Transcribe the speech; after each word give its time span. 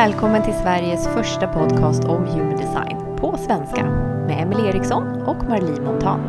Välkommen 0.00 0.42
till 0.42 0.54
Sveriges 0.54 1.06
första 1.06 1.46
podcast 1.46 2.04
om 2.04 2.24
human 2.26 2.56
design 2.56 3.16
på 3.16 3.36
svenska 3.36 3.84
med 4.26 4.42
Emelie 4.42 4.68
Eriksson 4.68 5.22
och 5.22 5.44
Marlie 5.44 5.80
Montan. 5.80 6.20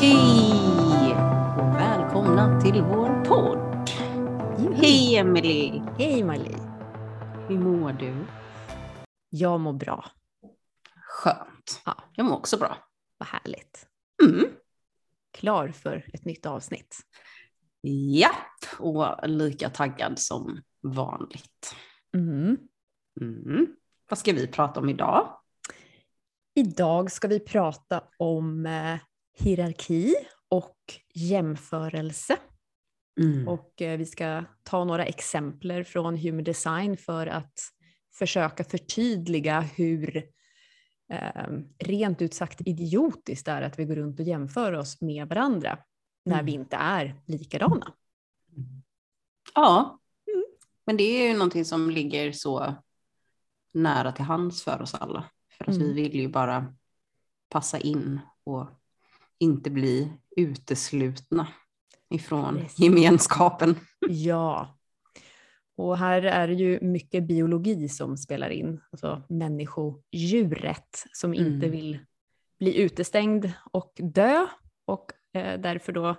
Hej 0.00 1.16
och 1.58 1.76
välkomna 1.76 2.60
till 2.60 2.82
vår 2.82 3.24
podd. 3.24 3.90
Hej 4.76 5.16
Emelie! 5.16 5.82
Hej 5.98 6.24
Marlie! 6.24 6.56
Hur 7.48 7.58
mår 7.58 7.92
du? 7.92 8.14
Jag 9.30 9.60
mår 9.60 9.72
bra. 9.72 10.04
Skönt. 11.08 11.82
Ja. 11.84 11.94
Jag 12.12 12.26
mår 12.26 12.36
också 12.36 12.56
bra. 12.56 12.76
Vad 13.18 13.28
härligt. 13.28 13.86
Mm. 14.22 14.44
Klar 15.32 15.68
för 15.68 16.10
ett 16.12 16.24
nytt 16.24 16.46
avsnitt. 16.46 16.96
Japp, 18.12 18.78
och 18.78 19.28
lika 19.28 19.70
taggad 19.70 20.18
som 20.18 20.62
vanligt. 20.82 21.74
Mm. 22.16 22.58
Mm. 23.20 23.66
Vad 24.10 24.18
ska 24.18 24.32
vi 24.32 24.46
prata 24.46 24.80
om 24.80 24.88
idag? 24.88 25.40
Idag 26.54 27.12
ska 27.12 27.28
vi 27.28 27.40
prata 27.40 28.04
om 28.18 28.66
eh, 28.66 28.96
hierarki 29.38 30.14
och 30.48 30.78
jämförelse. 31.14 32.36
Mm. 33.20 33.48
Och 33.48 33.82
eh, 33.82 33.98
vi 33.98 34.06
ska 34.06 34.44
ta 34.62 34.84
några 34.84 35.04
exempel 35.04 35.84
från 35.84 36.16
Human 36.16 36.44
Design 36.44 36.96
för 36.96 37.26
att 37.26 37.52
försöka 38.18 38.64
förtydliga 38.64 39.60
hur 39.60 40.24
eh, 41.08 41.46
rent 41.78 42.22
ut 42.22 42.34
sagt 42.34 42.60
idiotiskt 42.60 43.48
är 43.48 43.62
att 43.62 43.78
vi 43.78 43.84
går 43.84 43.94
runt 43.96 44.20
och 44.20 44.26
jämför 44.26 44.72
oss 44.72 45.00
med 45.00 45.28
varandra 45.28 45.78
när 46.24 46.34
Mm. 46.34 46.46
vi 46.46 46.52
inte 46.52 46.76
är 46.76 47.14
likadana. 47.26 47.92
Ja, 49.54 49.98
men 50.86 50.96
det 50.96 51.04
är 51.04 51.28
ju 51.28 51.32
någonting 51.34 51.64
som 51.64 51.90
ligger 51.90 52.32
så 52.32 52.74
nära 53.72 54.12
till 54.12 54.24
hands 54.24 54.62
för 54.62 54.82
oss 54.82 54.94
alla. 54.94 55.24
För 55.58 55.64
att 55.70 55.76
Mm. 55.76 55.86
vi 55.88 55.92
vill 55.92 56.14
ju 56.14 56.28
bara 56.28 56.74
passa 57.48 57.78
in 57.78 58.20
och 58.44 58.66
inte 59.38 59.70
bli 59.70 60.12
uteslutna 60.36 61.46
ifrån 62.10 62.54
Precis. 62.56 62.78
gemenskapen. 62.78 63.76
Ja. 64.08 64.78
Och 65.76 65.98
här 65.98 66.22
är 66.22 66.48
det 66.48 66.54
ju 66.54 66.80
mycket 66.80 67.24
biologi 67.24 67.88
som 67.88 68.16
spelar 68.16 68.50
in, 68.50 68.80
alltså 68.90 69.22
människodjuret 69.28 71.04
som 71.12 71.34
inte 71.34 71.66
Mm. 71.66 71.70
vill 71.70 71.98
bli 72.58 72.80
utestängd 72.82 73.52
och 73.72 73.92
dö 73.98 74.46
och 74.84 75.12
eh, 75.32 75.60
därför 75.60 75.92
då 75.92 76.16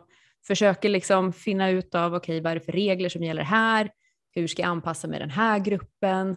försöker 0.47 0.89
liksom 0.89 1.33
finna 1.33 1.69
ut 1.69 1.95
av 1.95 2.13
okej, 2.13 2.41
vad 2.41 2.51
är 2.51 2.55
det 2.55 2.65
för 2.65 2.71
regler 2.71 3.09
som 3.09 3.23
gäller 3.23 3.43
här? 3.43 3.91
Hur 4.31 4.47
ska 4.47 4.61
jag 4.61 4.69
anpassa 4.69 5.07
mig 5.07 5.19
den 5.19 5.29
här 5.29 5.59
gruppen? 5.59 6.35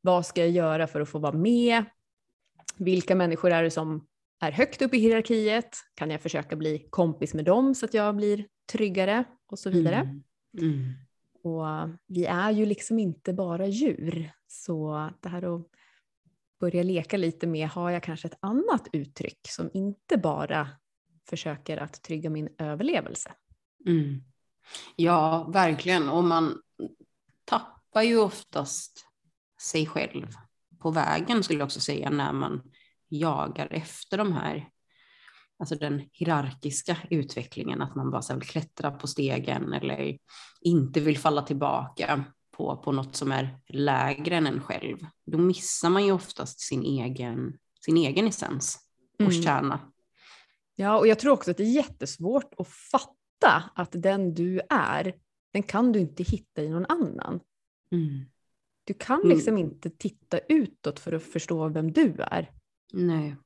Vad 0.00 0.26
ska 0.26 0.40
jag 0.40 0.50
göra 0.50 0.86
för 0.86 1.00
att 1.00 1.08
få 1.08 1.18
vara 1.18 1.32
med? 1.36 1.84
Vilka 2.76 3.14
människor 3.14 3.50
är 3.50 3.62
det 3.62 3.70
som 3.70 4.06
är 4.40 4.52
högt 4.52 4.82
upp 4.82 4.94
i 4.94 4.98
hierarkiet? 4.98 5.76
Kan 5.94 6.10
jag 6.10 6.20
försöka 6.20 6.56
bli 6.56 6.86
kompis 6.90 7.34
med 7.34 7.44
dem 7.44 7.74
så 7.74 7.86
att 7.86 7.94
jag 7.94 8.16
blir 8.16 8.46
tryggare 8.72 9.24
och 9.46 9.58
så 9.58 9.70
vidare? 9.70 9.96
Mm. 9.96 10.22
Mm. 10.58 10.92
Och 11.42 11.64
vi 12.06 12.24
är 12.24 12.50
ju 12.50 12.66
liksom 12.66 12.98
inte 12.98 13.32
bara 13.32 13.66
djur. 13.66 14.32
Så 14.46 15.10
det 15.20 15.28
här 15.28 15.54
att 15.56 15.66
börja 16.60 16.82
leka 16.82 17.16
lite 17.16 17.46
med, 17.46 17.68
har 17.68 17.90
jag 17.90 18.02
kanske 18.02 18.28
ett 18.28 18.38
annat 18.40 18.88
uttryck 18.92 19.40
som 19.48 19.70
inte 19.74 20.16
bara 20.16 20.68
försöker 21.28 21.76
att 21.76 22.02
trygga 22.02 22.30
min 22.30 22.48
överlevelse? 22.58 23.32
Mm. 23.86 24.22
Ja, 24.96 25.50
verkligen. 25.52 26.08
Och 26.08 26.24
man 26.24 26.62
tappar 27.44 28.02
ju 28.02 28.18
oftast 28.18 29.06
sig 29.60 29.86
själv 29.86 30.26
på 30.78 30.90
vägen 30.90 31.42
skulle 31.42 31.58
jag 31.58 31.66
också 31.66 31.80
säga 31.80 32.10
när 32.10 32.32
man 32.32 32.62
jagar 33.08 33.68
efter 33.70 34.18
de 34.18 34.32
här, 34.32 34.68
alltså 35.60 35.74
den 35.74 36.02
hierarkiska 36.12 36.96
utvecklingen, 37.10 37.82
att 37.82 37.94
man 37.94 38.10
bara 38.10 38.22
så 38.22 38.34
vill 38.34 38.48
klättra 38.48 38.90
på 38.90 39.06
stegen 39.06 39.72
eller 39.72 40.18
inte 40.60 41.00
vill 41.00 41.18
falla 41.18 41.42
tillbaka 41.42 42.24
på, 42.50 42.76
på 42.76 42.92
något 42.92 43.16
som 43.16 43.32
är 43.32 43.58
lägre 43.68 44.36
än 44.36 44.46
en 44.46 44.60
själv. 44.60 44.96
Då 45.26 45.38
missar 45.38 45.90
man 45.90 46.04
ju 46.06 46.12
oftast 46.12 46.60
sin 46.60 46.82
egen, 46.82 47.58
sin 47.84 47.96
egen 47.96 48.26
essens 48.26 48.78
och 49.14 49.20
Mm. 49.20 49.42
kärna. 49.42 49.80
Ja, 50.76 50.98
och 50.98 51.06
jag 51.06 51.18
tror 51.18 51.32
också 51.32 51.50
att 51.50 51.56
det 51.56 51.62
är 51.62 51.72
jättesvårt 51.74 52.54
att 52.58 52.68
fatta 52.68 53.70
att 53.74 53.88
den 53.92 54.34
du 54.34 54.60
är, 54.70 55.14
den 55.52 55.62
kan 55.62 55.92
du 55.92 56.00
inte 56.00 56.22
hitta 56.22 56.62
i 56.62 56.68
någon 56.68 56.86
annan. 56.88 57.40
Mm. 57.92 58.24
Du 58.84 58.94
kan 58.94 59.20
Mm. 59.20 59.28
liksom 59.28 59.58
inte 59.58 59.90
titta 59.90 60.38
utåt 60.38 61.00
för 61.00 61.12
att 61.12 61.22
förstå 61.22 61.68
vem 61.68 61.92
du 61.92 62.14
är. 62.20 62.50
Nej. 62.92 63.36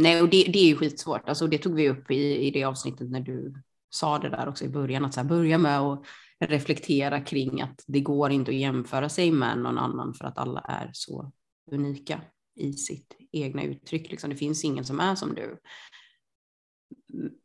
Nej, 0.00 0.22
och 0.22 0.28
det, 0.28 0.44
det 0.44 0.58
är 0.58 0.66
ju 0.66 0.76
skitsvårt. 0.76 1.28
Alltså, 1.28 1.46
det 1.46 1.58
tog 1.58 1.74
vi 1.74 1.88
upp 1.88 2.10
i, 2.10 2.46
i 2.46 2.50
det 2.50 2.64
avsnittet 2.64 3.10
när 3.10 3.20
du 3.20 3.54
sa 3.90 4.18
det 4.18 4.28
där 4.28 4.48
också 4.48 4.64
i 4.64 4.68
början, 4.68 5.04
att 5.04 5.14
så 5.14 5.20
här, 5.20 5.28
börja 5.28 5.58
med 5.58 5.80
att 5.80 6.04
reflektera 6.40 7.20
kring 7.20 7.60
att 7.60 7.84
det 7.86 8.00
går 8.00 8.30
inte 8.30 8.50
att 8.50 8.56
jämföra 8.56 9.08
sig 9.08 9.30
med 9.30 9.58
någon 9.58 9.78
annan 9.78 10.14
för 10.14 10.24
att 10.24 10.38
alla 10.38 10.60
är 10.60 10.90
så 10.92 11.32
unika 11.70 12.20
i 12.54 12.72
sitt 12.72 13.16
egna 13.32 13.62
uttryck. 13.62 14.10
Liksom. 14.10 14.30
Det 14.30 14.36
finns 14.36 14.64
ingen 14.64 14.84
som 14.84 15.00
är 15.00 15.14
som 15.14 15.34
du. 15.34 15.58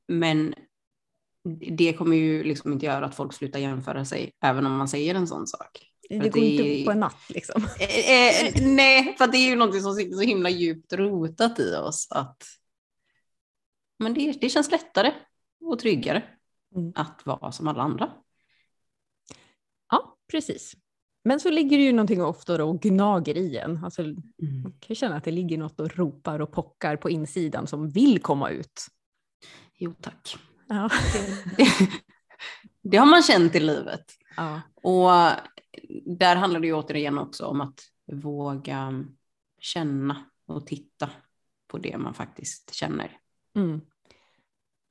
Men 0.07 0.55
det 1.77 1.93
kommer 1.93 2.15
ju 2.17 2.43
liksom 2.43 2.73
inte 2.73 2.85
göra 2.85 3.05
att 3.05 3.15
folk 3.15 3.33
slutar 3.33 3.59
jämföra 3.59 4.05
sig, 4.05 4.31
även 4.41 4.65
om 4.65 4.77
man 4.77 4.87
säger 4.87 5.15
en 5.15 5.27
sån 5.27 5.47
sak. 5.47 5.92
Det 6.09 6.17
går 6.17 6.29
det- 6.31 6.39
inte 6.39 6.85
på 6.85 6.91
en 6.91 6.99
natt 6.99 7.29
liksom. 7.29 7.63
Eh, 7.79 8.45
eh, 8.47 8.53
nej, 8.61 9.15
för 9.17 9.27
det 9.27 9.37
är 9.37 9.49
ju 9.49 9.55
något 9.55 9.81
som 9.81 9.93
sitter 9.95 10.15
så 10.15 10.21
himla 10.21 10.49
djupt 10.49 10.93
rotat 10.93 11.59
i 11.59 11.75
oss 11.75 12.07
att 12.11 12.43
men 13.99 14.13
det, 14.13 14.31
det 14.41 14.49
känns 14.49 14.71
lättare 14.71 15.13
och 15.61 15.79
tryggare 15.79 16.23
Mm. 16.75 16.91
att 16.95 17.21
vara 17.25 17.51
som 17.51 17.67
alla 17.67 17.83
andra. 17.83 18.11
Ja, 19.91 20.17
precis. 20.31 20.73
Men 21.23 21.39
så 21.39 21.49
ligger 21.49 21.77
det 21.77 21.83
ju 21.83 21.91
någonting 21.91 22.23
ofta 22.23 22.57
då 22.57 22.69
och 22.69 22.81
gnager 22.81 23.37
i 23.37 23.57
en. 23.57 23.83
Alltså, 23.83 24.01
Mm. 24.01 24.21
man 24.63 24.73
kan 24.79 24.95
känna 24.95 25.15
att 25.15 25.23
det 25.23 25.31
ligger 25.31 25.57
något 25.57 25.79
och 25.79 25.95
ropar 25.97 26.39
och 26.41 26.51
pockar 26.51 26.95
på 26.97 27.09
insidan 27.09 27.67
som 27.67 27.89
vill 27.89 28.19
komma 28.21 28.49
ut. 28.49 28.87
Jo 29.77 29.93
tack. 30.01 30.35
Ja. 30.67 30.89
Det, 31.57 31.67
det 32.81 32.97
har 32.97 33.05
man 33.05 33.23
känt 33.23 33.55
i 33.55 33.59
livet. 33.59 34.11
ja. 34.37 34.61
Och 34.75 35.11
där 36.05 36.35
handlar 36.35 36.59
det 36.59 36.67
ju 36.67 36.73
återigen 36.73 37.17
också 37.17 37.45
om 37.45 37.61
att 37.61 37.79
våga 38.11 39.05
känna 39.59 40.25
och 40.45 40.67
titta 40.67 41.09
på 41.67 41.77
det 41.77 41.97
man 41.97 42.13
faktiskt 42.13 42.73
känner. 42.73 43.17
Mm. 43.55 43.81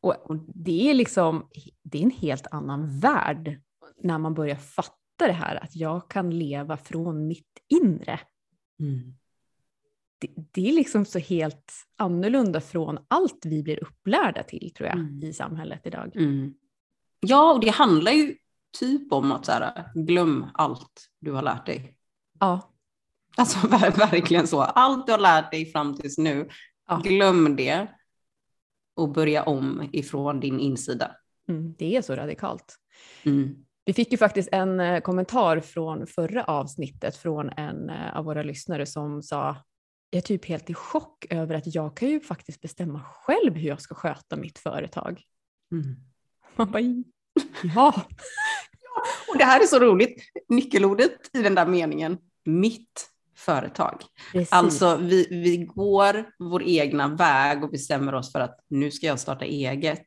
Och, 0.00 0.30
och 0.30 0.36
det 0.54 0.90
är 0.90 0.94
liksom, 0.94 1.48
det 1.82 1.98
är 1.98 2.02
en 2.02 2.10
helt 2.10 2.46
annan 2.46 3.00
värld 3.00 3.60
när 4.02 4.18
man 4.18 4.34
börjar 4.34 4.56
fatta 4.56 5.26
det 5.26 5.32
här 5.32 5.64
att 5.64 5.76
jag 5.76 6.10
kan 6.10 6.38
leva 6.38 6.76
från 6.76 7.26
mitt 7.26 7.58
inre. 7.69 8.20
Det, 10.19 10.28
det 10.52 10.69
är 10.69 10.72
liksom 10.72 11.04
så 11.04 11.19
helt 11.19 11.72
annorlunda 11.96 12.60
från 12.60 12.98
allt 13.08 13.46
vi 13.46 13.62
blir 13.62 13.82
upplärda 13.82 14.42
till 14.42 14.72
tror 14.74 14.88
jag 14.88 14.98
Mm. 14.98 15.22
i 15.22 15.32
samhället 15.32 15.86
idag. 15.86 16.16
Mm. 16.16 16.54
Ja, 17.20 17.52
och 17.52 17.60
det 17.60 17.70
handlar 17.70 18.12
ju 18.12 18.36
typ 18.78 19.12
om 19.12 19.33
att 19.33 19.44
så 19.47 19.53
här, 19.53 19.91
glöm 19.94 20.46
allt 20.55 21.06
du 21.20 21.32
har 21.32 21.43
lärt 21.43 21.67
dig. 21.67 21.96
Ja, 22.41 22.69
Alltså 23.37 23.58
ver- 23.67 23.99
verkligen 23.99 24.46
så. 24.46 24.61
Allt 24.62 25.06
du 25.06 25.12
har 25.12 25.19
lärt 25.19 25.50
dig 25.50 25.67
fram 25.73 25.96
tills 25.96 26.19
nu, 26.19 26.49
Ja. 26.88 26.96
glöm 27.05 27.56
det 27.56 27.87
och 28.96 29.12
börja 29.12 29.43
om 29.43 29.88
ifrån 29.93 30.41
din 30.41 30.61
insida. 30.61 31.17
mm, 31.49 31.75
det 31.79 31.96
är 31.96 32.02
så 32.02 32.14
radikalt. 32.17 32.76
Mm. 33.23 33.55
Vi 33.85 33.93
fick 33.93 34.12
ju 34.12 34.19
faktiskt 34.19 34.49
en 34.52 34.81
eh, 34.81 35.00
kommentar 35.00 35.61
från 35.61 36.06
förra 36.06 36.44
avsnittet 36.44 37.17
från 37.17 37.50
en 37.50 37.91
eh, 37.91 38.17
av 38.17 38.25
våra 38.25 38.43
lyssnare 38.43 38.87
som 38.87 39.23
sa 39.23 39.56
jag 40.11 40.19
är 40.19 40.23
typ 40.23 40.44
helt 40.44 40.70
i 40.70 40.75
chock 40.75 41.26
över 41.31 41.55
att 41.55 41.75
jag 41.75 41.96
kan 41.96 42.08
ju 42.08 42.20
faktiskt 42.20 42.61
bestämma 42.61 43.00
själv 43.05 43.55
hur 43.55 43.69
jag 43.69 43.81
ska 43.81 43.94
sköta 43.94 44.37
mitt 44.37 44.58
företag. 44.58 45.23
Mm. 45.73 45.96
Man 46.56 46.70
bara, 46.70 46.82
ja, 47.75 47.94
Och 49.29 49.39
det 49.39 49.44
här 49.44 49.61
är 49.61 49.67
så 49.67 49.79
roligt, 49.79 50.23
nyckelordet 50.49 51.31
i 51.33 51.43
den 51.43 51.55
där 51.55 51.67
meningen, 51.67 52.19
mitt 52.44 53.09
företag. 53.37 54.03
precis. 54.33 54.53
Alltså 54.53 54.97
vi, 54.97 55.27
vi 55.31 55.56
går 55.56 56.25
vår 56.39 56.62
egna 56.62 57.09
väg 57.09 57.65
och 57.65 57.71
bestämmer 57.71 58.15
oss 58.15 58.33
för 58.33 58.41
att 58.41 58.59
nu 58.69 58.91
ska 58.91 59.06
jag 59.06 59.21
starta 59.21 59.44
eget. 59.44 60.06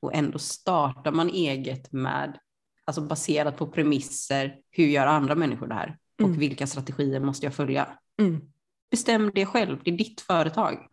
Och 0.00 0.14
ändå 0.14 0.38
startar 0.38 1.12
man 1.12 1.28
eget 1.30 1.92
med, 1.92 2.38
alltså 2.84 3.00
baserat 3.00 3.56
på 3.56 3.66
premisser, 3.66 4.56
hur 4.70 4.86
gör 4.86 5.06
andra 5.06 5.34
människor 5.34 5.66
det 5.66 5.74
här? 5.74 5.96
Och 6.18 6.24
Mm. 6.28 6.38
vilka 6.38 6.66
strategier 6.66 7.20
måste 7.20 7.46
jag 7.46 7.54
följa? 7.54 7.88
Mm. 8.20 8.40
Bestäm 8.90 9.30
det 9.34 9.46
själv, 9.46 9.78
det 9.84 9.90
är 9.90 9.96
ditt 9.96 10.20
företag. 10.20 10.86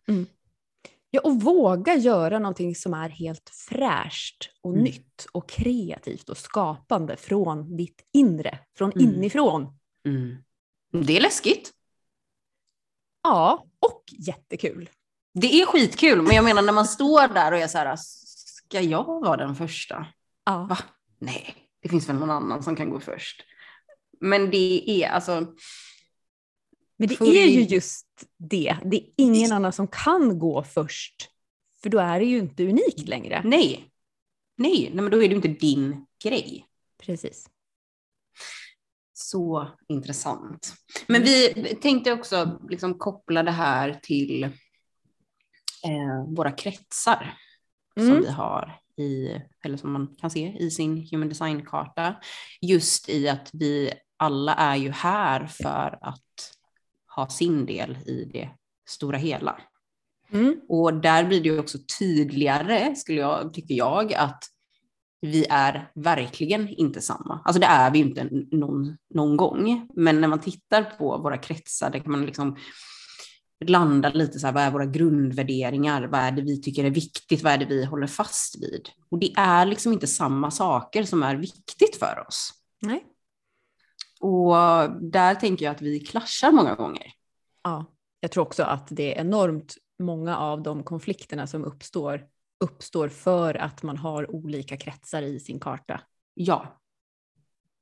Ja, 1.16 1.30
och 1.30 1.42
våga 1.42 1.94
göra 1.94 2.38
någonting 2.38 2.74
som 2.74 2.94
är 2.94 3.08
helt 3.08 3.50
fräscht 3.68 4.50
och 4.62 4.70
Mm. 4.72 4.84
nytt 4.84 5.26
och 5.32 5.48
kreativt 5.48 6.28
och 6.28 6.36
skapande 6.36 7.16
från 7.16 7.76
ditt 7.76 8.02
inre, 8.12 8.58
från 8.78 8.92
Mm. 8.92 9.14
inifrån. 9.14 9.78
Mm. 10.06 10.36
Det 11.04 11.16
är 11.16 11.20
läskigt. 11.20 11.72
Ja, 13.22 13.66
och 13.80 14.02
jättekul. 14.18 14.90
Det 15.34 15.60
är 15.62 15.66
skitkul, 15.66 16.22
men 16.22 16.36
jag 16.36 16.44
menar 16.44 16.62
när 16.62 16.72
man 16.72 16.86
står 16.86 17.34
där 17.34 17.52
och 17.52 17.58
är 17.58 17.66
så 17.66 17.78
här, 17.78 17.96
ska 17.96 18.80
jag 18.80 19.04
vara 19.04 19.36
den 19.36 19.54
första? 19.56 20.06
Ja. 20.44 20.66
Va? 20.70 20.78
Nej, 21.18 21.54
det 21.82 21.88
finns 21.88 22.08
väl 22.08 22.16
någon 22.16 22.30
annan 22.30 22.62
som 22.62 22.76
kan 22.76 22.90
gå 22.90 23.00
först. 23.00 23.44
Men 24.20 24.50
det 24.50 24.90
är 24.90 25.08
alltså, 25.08 25.46
Men 26.96 27.08
det 27.08 27.20
är 27.20 27.46
ju 27.46 27.60
just 27.62 28.06
det. 28.36 28.76
Det 28.84 28.96
är 28.96 29.04
ingen 29.16 29.52
annan 29.52 29.72
som 29.72 29.88
kan 29.88 30.38
gå 30.38 30.62
först. 30.62 31.30
För 31.82 31.90
då 31.90 31.98
är 31.98 32.20
det 32.20 32.26
ju 32.26 32.38
inte 32.38 32.62
unikt 32.64 33.08
längre. 33.08 33.42
nej. 33.44 33.90
Nej, 34.58 34.90
nej 34.94 35.02
men 35.02 35.10
då 35.10 35.16
är 35.16 35.20
det 35.20 35.26
ju 35.26 35.36
inte 35.36 35.48
din 35.48 36.06
grej. 36.24 36.66
Precis. 37.02 37.46
Så 39.12 39.68
intressant. 39.88 40.74
Men 41.06 41.22
vi 41.22 41.48
tänkte 41.82 42.12
också 42.12 42.60
liksom 42.68 42.98
koppla 42.98 43.42
det 43.42 43.50
här 43.50 44.00
till 44.02 44.44
eh, 44.44 44.50
våra 46.36 46.50
kretsar 46.52 47.34
som 47.94 48.08
Mm. 48.08 48.20
vi 48.22 48.28
har 48.30 48.80
i, 48.96 49.40
eller 49.64 49.76
som 49.76 49.92
man 49.92 50.16
kan 50.20 50.30
se 50.30 50.56
i 50.58 50.70
sin 50.70 51.08
human 51.10 51.28
design-karta. 51.28 52.16
Just 52.60 53.08
i 53.08 53.28
att 53.28 53.50
vi 53.52 53.92
alla 54.16 54.54
är 54.54 54.76
ju 54.76 54.90
här 54.90 55.46
för 55.46 55.98
att 56.00 56.55
ha 57.16 57.28
sin 57.28 57.66
del 57.66 57.98
i 58.06 58.30
det 58.32 58.48
stora 58.88 59.18
hela. 59.18 59.60
Mm. 60.32 60.60
Och 60.68 60.94
där 60.94 61.24
blir 61.24 61.40
det 61.40 61.58
också 61.58 61.78
tydligare, 61.98 62.96
skulle 62.96 63.20
jag, 63.20 63.54
tycker 63.54 63.74
jag, 63.74 64.14
att 64.14 64.44
vi 65.20 65.46
är 65.50 65.90
verkligen 65.94 66.68
inte 66.68 67.00
samma. 67.00 67.40
Alltså 67.44 67.60
det 67.60 67.66
är 67.66 67.90
vi 67.90 67.98
inte 67.98 68.28
någon, 68.50 68.96
någon 69.14 69.36
gång. 69.36 69.88
Men 69.94 70.20
när 70.20 70.28
man 70.28 70.40
tittar 70.40 70.82
på 70.82 71.18
våra 71.18 71.38
kretsar, 71.38 71.90
där 71.90 71.98
kan 71.98 72.12
man 72.12 72.26
liksom 72.26 72.56
landa 73.64 74.08
lite 74.08 74.38
så 74.38 74.46
här, 74.46 74.54
vad 74.54 74.62
är 74.62 74.70
våra 74.70 74.86
grundvärderingar? 74.86 76.06
Vad 76.06 76.20
är 76.20 76.32
det 76.32 76.42
vi 76.42 76.62
tycker 76.62 76.84
är 76.84 76.90
viktigt? 76.90 77.42
Vad 77.42 77.52
är 77.52 77.58
det 77.58 77.64
vi 77.66 77.84
håller 77.84 78.06
fast 78.06 78.62
vid? 78.62 78.88
Och 79.10 79.18
det 79.18 79.32
är 79.36 79.66
liksom 79.66 79.92
inte 79.92 80.06
samma 80.06 80.50
saker 80.50 81.02
som 81.04 81.22
är 81.22 81.36
viktigt 81.36 81.96
för 81.96 82.24
oss. 82.28 82.50
Nej. 82.80 83.04
Och 84.20 84.54
där 85.00 85.34
tänker 85.34 85.64
jag 85.64 85.72
att 85.74 85.82
vi 85.82 86.00
klaschar 86.00 86.52
många 86.52 86.74
gånger. 86.74 87.12
Ja. 87.62 87.84
Jag 88.20 88.30
tror 88.30 88.42
också 88.44 88.62
att 88.62 88.88
det 88.90 89.14
är 89.16 89.20
enormt 89.20 89.74
många 89.98 90.36
av 90.36 90.62
de 90.62 90.82
konflikterna 90.82 91.46
som 91.46 91.64
uppstår 91.64 92.26
uppstår 92.64 93.08
för 93.08 93.54
att 93.54 93.82
man 93.82 93.96
har 93.96 94.30
olika 94.34 94.76
kretsar 94.76 95.22
i 95.22 95.40
sin 95.40 95.60
karta. 95.60 96.00
Ja, 96.34 96.80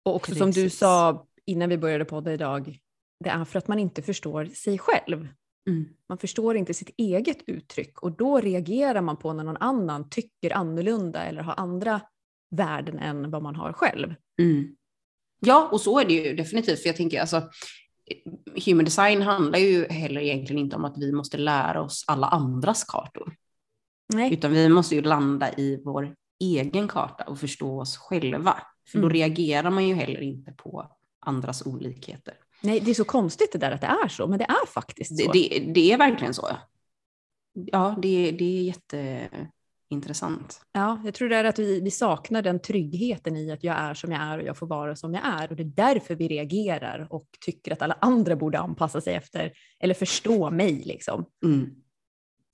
Och 0.02 0.14
också 0.16 0.34
som 0.34 0.50
du 0.50 0.62
Precis. 0.62 0.78
sa 0.78 1.26
innan 1.44 1.68
vi 1.68 1.78
började 1.78 2.04
podda 2.04 2.32
idag, 2.32 2.78
det 3.24 3.30
är 3.30 3.44
för 3.44 3.58
att 3.58 3.68
man 3.68 3.78
inte 3.78 4.02
förstår 4.02 4.44
sig 4.44 4.78
själv. 4.78 5.28
mm. 5.68 5.88
Man 6.08 6.18
förstår 6.18 6.56
inte 6.56 6.74
sitt 6.74 6.90
eget 6.96 7.38
uttryck 7.46 7.98
och 7.98 8.16
då 8.16 8.40
reagerar 8.40 9.00
man 9.00 9.16
på 9.16 9.32
när 9.32 9.44
någon 9.44 9.56
annan 9.56 10.10
tycker 10.10 10.56
annorlunda 10.56 11.24
eller 11.24 11.42
har 11.42 11.54
andra 11.56 12.00
värden 12.50 12.98
än 12.98 13.30
vad 13.30 13.42
man 13.42 13.56
har 13.56 13.72
själv. 13.72 14.14
Mm. 14.38 14.76
Ja, 15.46 15.68
och 15.72 15.80
så 15.80 15.98
är 15.98 16.04
det 16.04 16.14
ju 16.14 16.36
definitivt. 16.36 16.80
För 16.82 16.88
jag 16.88 16.96
tänker 16.96 17.20
alltså, 17.20 17.42
human 18.66 18.84
design 18.84 19.22
handlar 19.22 19.58
ju 19.58 19.86
heller 19.88 20.20
egentligen 20.20 20.62
inte 20.64 20.76
om 20.76 20.84
att 20.84 20.98
vi 20.98 21.12
måste 21.12 21.36
lära 21.38 21.82
oss 21.82 22.04
alla 22.06 22.26
andras 22.26 22.84
kartor. 22.84 23.34
Nej. 24.14 24.32
Utan 24.34 24.52
vi 24.52 24.68
måste 24.68 24.94
ju 24.94 25.02
landa 25.02 25.52
i 25.52 25.82
vår 25.84 26.14
egen 26.40 26.88
karta 26.88 27.24
och 27.24 27.38
förstå 27.38 27.80
oss 27.80 27.96
själva. 27.96 28.62
För 28.92 28.98
då 28.98 29.04
Mm. 29.06 29.12
reagerar 29.14 29.70
man 29.70 29.88
ju 29.88 29.94
heller 29.94 30.20
inte 30.22 30.52
på 30.52 30.96
andras 31.26 31.66
olikheter. 31.66 32.34
Nej, 32.62 32.80
det 32.80 32.90
är 32.90 32.94
så 32.94 33.04
konstigt 33.04 33.52
det 33.52 33.58
där 33.58 33.70
att 33.70 33.80
det 33.80 33.86
är 34.04 34.08
så, 34.08 34.26
men 34.26 34.38
det 34.38 34.44
är 34.44 34.66
faktiskt 34.66 35.18
Det, 35.18 35.24
så. 35.24 35.32
det, 35.32 35.72
det 35.74 35.92
är 35.92 35.98
verkligen 35.98 36.34
så. 36.34 36.48
Ja, 37.52 37.94
det, 38.02 38.30
det 38.30 38.68
är 38.68 39.30
jätteintressant. 39.90 40.60
Ja, 40.72 41.00
jag 41.04 41.14
tror 41.14 41.28
det 41.28 41.36
är 41.36 41.44
att 41.44 41.58
vi, 41.58 41.80
vi 41.80 41.90
saknar 41.90 42.42
den 42.42 42.60
tryggheten 42.60 43.36
i 43.36 43.50
att 43.50 43.64
jag 43.64 43.76
är 43.76 43.94
som 43.94 44.12
jag 44.12 44.22
är 44.22 44.38
och 44.38 44.44
jag 44.44 44.56
får 44.56 44.66
vara 44.66 44.96
som 44.96 45.14
jag 45.14 45.26
är. 45.26 45.50
Och 45.50 45.56
det 45.56 45.62
är 45.62 45.94
därför 45.94 46.14
vi 46.14 46.28
reagerar 46.28 47.06
och 47.10 47.26
tycker 47.40 47.72
att 47.72 47.82
alla 47.82 47.98
andra 48.00 48.36
borde 48.36 48.58
anpassa 48.58 49.00
sig 49.00 49.14
efter 49.14 49.52
eller 49.80 49.94
förstå 49.94 50.50
mig. 50.50 50.82
Liksom. 50.84 51.24
Mm. 51.44 51.70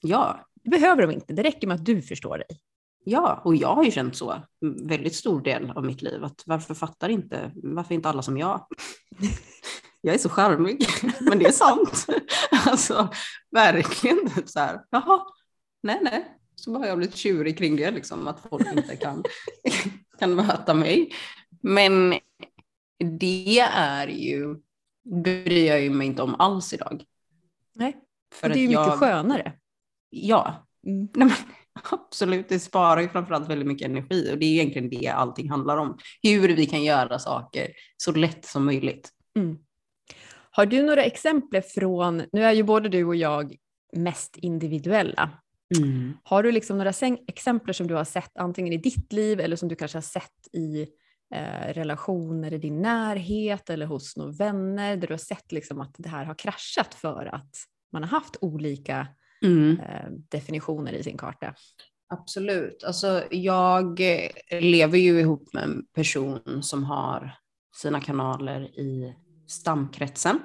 Ja, 0.01 0.47
Det 0.55 0.71
behöver 0.71 1.03
de 1.03 1.13
inte, 1.13 1.33
det 1.33 1.43
räcker 1.43 1.67
med 1.67 1.75
att 1.75 1.85
du 1.85 2.03
förstår 2.03 2.39
dig. 2.39 2.61
Ja, 3.05 3.43
och 3.45 3.57
jag 3.57 3.75
har 3.75 3.85
ju 3.85 3.91
känt 3.91 4.17
så 4.17 4.43
väldigt 4.83 5.15
stor 5.15 5.41
del 5.41 5.71
av 5.71 5.85
mitt 5.85 6.03
liv. 6.03 6.25
Att 6.25 6.43
varför 6.47 6.75
fattar 6.75 7.09
inte, 7.09 7.51
varför 7.55 7.95
inte 7.95 8.09
alla 8.09 8.23
som 8.23 8.39
jag? 8.39 8.67
Jag 10.03 10.15
är 10.15 10.19
så 10.19 10.29
charmig, 10.29 10.87
men 11.21 11.39
det 11.39 11.47
är 11.47 11.53
sant. 11.53 12.07
Alltså 12.67 13.09
verkligen 13.51 14.31
typ 14.35 14.49
så 14.49 14.61
här, 14.61 14.81
jaha, 14.91 15.21
nej 15.83 15.99
nej. 16.03 16.40
Så 16.61 16.79
har 16.79 16.87
jag 16.87 16.99
blivit 16.99 17.17
tjurig 17.17 17.59
kring 17.59 17.77
det, 17.77 17.91
liksom, 17.91 18.29
att 18.29 18.41
folk 18.51 18.67
inte 18.77 18.97
kan, 18.97 19.25
kan 20.19 20.35
möta 20.35 20.75
mig. 20.75 21.13
Men 21.63 22.15
det 23.21 23.59
är 23.75 24.09
ju, 24.09 24.57
bryr 25.23 25.67
jag 25.69 25.81
ju 25.83 25.91
mig 25.91 26.07
inte 26.07 26.23
om 26.23 26.35
alls 26.39 26.73
idag. 26.73 27.05
Nej, 27.75 27.97
För 28.35 28.49
det 28.49 28.55
är 28.55 28.63
ju 28.63 28.69
mycket 28.69 28.87
jag- 28.87 28.99
skönare. 28.99 29.53
Ja, 30.11 30.67
Mm. 30.87 31.09
Nej, 31.17 31.29
men, 31.29 31.37
absolut, 31.91 32.49
det 32.49 32.59
sparar 32.61 33.01
ju 33.01 33.09
framförallt 33.09 33.49
väldigt 33.51 33.69
mycket 33.69 33.89
energi 33.89 34.33
och 34.33 34.39
det 34.39 34.45
är 34.47 34.51
egentligen 34.61 34.91
det 34.91 35.09
allting 35.09 35.51
handlar 35.51 35.77
om. 35.77 35.99
Hur 36.23 36.49
vi 36.57 36.67
kan 36.67 36.85
göra 36.85 37.19
saker 37.19 37.69
så 37.97 38.13
lätt 38.13 38.45
som 38.45 38.65
möjligt. 38.65 39.11
Mm. 39.37 39.59
Har 40.51 40.67
du 40.67 40.83
några 40.83 41.05
exempel 41.05 41.63
från, 41.63 42.23
nu 42.33 42.45
är 42.45 42.53
ju 42.53 42.63
både 42.63 42.89
du 42.89 43.05
och 43.05 43.17
jag 43.17 43.57
mest 43.97 44.37
individuella. 44.37 45.31
Har 46.23 46.43
du 46.43 46.53
liksom 46.53 46.79
några 46.79 46.93
exempel 47.27 47.75
som 47.75 47.87
du 47.87 47.95
har 47.95 48.05
sett 48.05 48.37
antingen 48.37 48.73
i 48.73 48.77
ditt 48.77 49.13
liv 49.13 49.41
eller 49.41 49.57
som 49.57 49.69
du 49.69 49.77
kanske 49.77 49.97
har 49.97 50.03
sett 50.03 50.49
i 50.53 50.87
eh, 51.35 51.73
relationer 51.73 52.53
i 52.53 52.59
din 52.59 52.83
närhet 52.83 53.71
eller 53.71 53.87
hos 53.87 54.17
några 54.17 54.33
vänner 54.33 54.97
där 54.97 55.07
du 55.07 55.13
har 55.13 55.19
sett 55.19 55.53
liksom 55.53 55.81
att 55.81 55.95
det 55.99 56.09
här 56.09 56.25
har 56.25 56.35
kraschat 56.35 56.95
för 56.95 57.35
att 57.35 57.57
man 57.93 58.03
har 58.03 58.11
haft 58.11 58.37
olika 58.41 59.07
Mm. 59.45 59.81
eh, 59.81 60.11
definitioner 60.29 60.93
i 60.93 61.03
sin 61.03 61.19
karta? 61.19 61.55
Absolut. 62.09 62.85
Alltså, 62.85 63.25
jag 63.31 64.01
eh, 64.01 64.61
lever 64.61 64.99
ju 64.99 65.21
ihop 65.21 65.53
med 65.53 65.63
en 65.63 65.87
person 65.95 66.63
som 66.63 66.85
har 66.85 67.33
sina 67.77 68.01
kanaler 68.01 68.61
i 68.63 69.15
stamkretsen. 69.47 70.39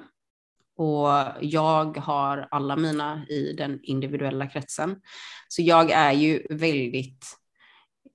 Och 0.76 1.08
jag 1.40 1.96
har 1.96 2.48
alla 2.50 2.76
mina 2.76 3.26
i 3.28 3.52
den 3.52 3.80
individuella 3.82 4.46
kretsen. 4.46 4.96
Så 5.48 5.62
jag 5.62 5.90
är 5.90 6.12
ju 6.12 6.46
väldigt 6.50 7.24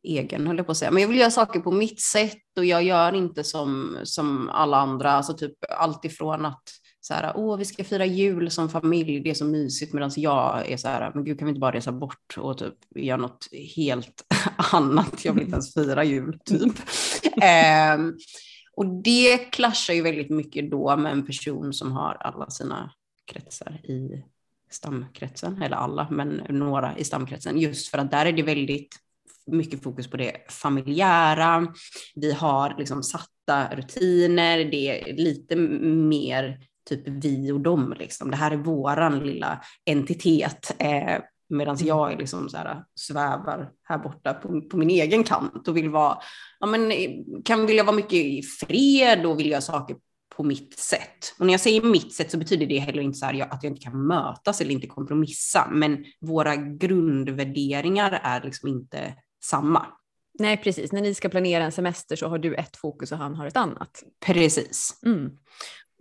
egen, 0.03 0.47
höll 0.47 0.57
jag 0.57 0.65
på 0.65 0.71
att 0.71 0.77
säga. 0.77 0.91
Men 0.91 1.01
jag 1.01 1.09
vill 1.09 1.19
göra 1.19 1.31
saker 1.31 1.59
på 1.59 1.71
mitt 1.71 2.01
sätt 2.01 2.57
och 2.57 2.65
jag 2.65 2.83
gör 2.83 3.15
inte 3.15 3.43
som, 3.43 3.97
som 4.03 4.49
alla 4.49 4.77
andra. 4.77 5.11
Alltså 5.11 5.33
typ 5.33 5.55
allt 5.69 6.05
ifrån 6.05 6.45
att 6.45 6.63
så 7.03 7.13
här, 7.13 7.33
åh, 7.35 7.57
vi 7.57 7.65
ska 7.65 7.83
fira 7.83 8.05
jul 8.05 8.51
som 8.51 8.69
familj, 8.69 9.19
det 9.19 9.29
är 9.29 9.33
så 9.33 9.45
mysigt, 9.45 9.93
medan 9.93 10.11
jag 10.15 10.71
är 10.71 10.77
så 10.77 10.87
här, 10.87 11.11
men 11.15 11.23
gud, 11.23 11.39
kan 11.39 11.45
vi 11.45 11.49
inte 11.49 11.59
bara 11.59 11.75
resa 11.75 11.91
bort 11.91 12.37
och 12.37 12.57
typ 12.57 12.75
göra 12.95 13.17
något 13.17 13.47
helt 13.75 14.23
annat? 14.55 15.25
Jag 15.25 15.33
vill 15.33 15.43
inte 15.43 15.53
ens 15.53 15.73
fira 15.73 16.03
jul, 16.03 16.39
typ. 16.45 16.73
Ehm, 17.41 18.13
och 18.81 18.87
det 18.87 19.37
klaschar 19.37 19.93
ju 19.93 20.01
väldigt 20.01 20.29
mycket 20.29 20.71
då 20.71 20.97
med 20.97 21.11
en 21.11 21.25
person 21.25 21.73
som 21.73 21.91
har 21.91 22.17
alla 22.19 22.49
sina 22.49 22.91
kretsar 23.25 23.81
i 23.83 24.23
stamkretsen, 24.69 25.61
eller 25.61 25.77
alla, 25.77 26.07
men 26.11 26.41
några 26.49 26.97
i 26.97 27.03
stamkretsen, 27.03 27.57
just 27.59 27.87
för 27.87 27.97
att 27.97 28.11
där 28.11 28.25
är 28.25 28.31
det 28.31 28.43
väldigt 28.43 28.95
mycket 29.47 29.83
fokus 29.83 30.09
på 30.09 30.17
det 30.17 30.51
familjära. 30.51 31.67
Vi 32.15 32.31
har 32.31 32.75
liksom 32.77 33.03
satta 33.03 33.75
rutiner, 33.75 34.57
det 34.57 35.09
är 35.09 35.13
lite 35.13 35.55
mer 35.55 36.59
typ 36.89 37.07
vi 37.07 37.51
och 37.51 37.59
dem. 37.59 37.95
Liksom. 37.99 38.31
Det 38.31 38.37
här 38.37 38.51
är 38.51 38.57
våran 38.57 39.19
lilla 39.19 39.61
entitet. 39.85 40.75
Eh, 40.79 41.19
Medan 41.51 41.77
jag 41.79 42.13
är 42.13 42.17
liksom 42.17 42.49
så 42.49 42.57
här, 42.57 42.83
svävar 42.95 43.71
här 43.83 43.97
borta 43.97 44.33
på, 44.33 44.61
på 44.61 44.77
min 44.77 44.89
egen 44.89 45.23
kant 45.23 45.67
och 45.67 45.77
vill 45.77 45.89
vara, 45.89 46.17
ja 46.59 46.67
men 46.67 46.91
kan 47.45 47.65
vilja 47.65 47.83
vara 47.83 47.95
mycket 47.95 48.13
i 48.13 48.41
fred 48.43 49.25
och 49.25 49.39
vill 49.39 49.51
göra 49.51 49.61
saker 49.61 49.95
på 50.35 50.43
mitt 50.43 50.79
sätt. 50.79 51.35
Och 51.39 51.45
när 51.45 51.53
jag 51.53 51.61
säger 51.61 51.81
mitt 51.81 52.13
sätt 52.13 52.31
så 52.31 52.37
betyder 52.37 52.65
det 52.65 52.79
heller 52.79 53.01
inte 53.01 53.17
så 53.17 53.25
här 53.25 53.53
att 53.53 53.63
jag 53.63 53.71
inte 53.71 53.81
kan 53.81 54.07
mötas 54.07 54.61
eller 54.61 54.71
inte 54.71 54.87
kompromissa, 54.87 55.67
men 55.71 56.05
våra 56.21 56.55
grundvärderingar 56.55 58.19
är 58.23 58.41
liksom 58.43 58.69
inte 58.69 59.13
samma. 59.43 59.85
Nej, 60.39 60.57
precis. 60.57 60.91
När 60.91 61.01
ni 61.01 61.13
ska 61.13 61.29
planera 61.29 61.63
en 61.63 61.71
semester 61.71 62.15
så 62.15 62.27
har 62.27 62.39
du 62.39 62.55
ett 62.55 62.77
fokus 62.77 63.11
och 63.11 63.17
han 63.17 63.35
har 63.35 63.47
ett 63.47 63.57
annat. 63.57 64.03
Precis. 64.25 64.99
Mm. 65.05 65.29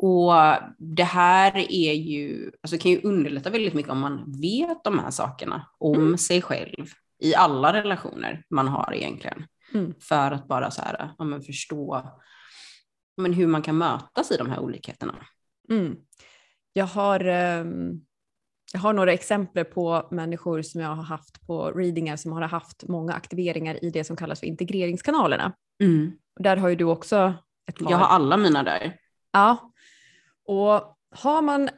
Och 0.03 0.33
det 0.79 1.05
här 1.05 1.57
är 1.73 1.93
ju, 1.93 2.51
alltså 2.63 2.79
kan 2.79 2.91
ju 2.91 3.01
underlätta 3.01 3.51
väldigt 3.51 3.75
mycket 3.75 3.93
om 3.93 4.01
man 4.01 4.41
vet 4.41 4.85
de 4.85 4.99
här 4.99 5.11
sakerna 5.11 5.67
om 5.79 5.95
mm. 5.95 6.19
sig 6.19 6.43
själv 6.43 6.87
i 7.19 7.35
alla 7.35 7.73
relationer 7.73 8.45
man 8.51 8.69
har 8.69 8.95
egentligen. 8.95 9.47
Mm. 9.75 9.95
För 10.01 10.31
att 10.31 10.49
bara 10.49 10.71
så 10.71 10.83
här, 10.83 11.15
ja, 11.19 11.25
men 11.25 11.43
förstå 11.43 12.03
ja, 13.17 13.23
men 13.23 13.33
hur 13.33 13.47
man 13.47 13.63
kan 13.63 13.79
mötas 13.79 14.31
i 14.31 14.37
de 14.37 14.51
här 14.51 14.59
olikheterna. 14.59 15.15
Mm. 15.71 15.97
Jag, 16.73 16.87
har, 16.87 17.27
um, 17.27 18.01
jag 18.73 18.81
har 18.81 18.93
några 18.93 19.13
exempel 19.13 19.65
på 19.65 20.09
människor 20.11 20.63
som 20.63 20.81
jag 20.81 20.95
har 20.95 21.03
haft 21.03 21.47
på 21.47 21.71
readingar 21.71 22.17
som 22.17 22.33
har 22.33 22.43
haft 22.43 22.89
många 22.89 23.13
aktiveringar 23.13 23.85
i 23.85 23.91
det 23.91 24.05
som 24.05 24.17
kallas 24.17 24.41
för 24.41 24.47
integreringskanalerna. 24.47 25.53
Mm. 25.83 26.13
Där 26.41 26.57
har 26.57 26.69
ju 26.69 26.77
du 26.77 26.85
också 26.85 27.35
ett 27.71 27.79
par. 27.79 27.91
Jag 27.91 27.99
har 27.99 28.07
alla 28.07 28.37
mina 28.37 28.63
där. 28.63 28.97
Ja, 29.33 29.73
och 30.45 30.97
har 31.11 31.43
man 31.43 31.71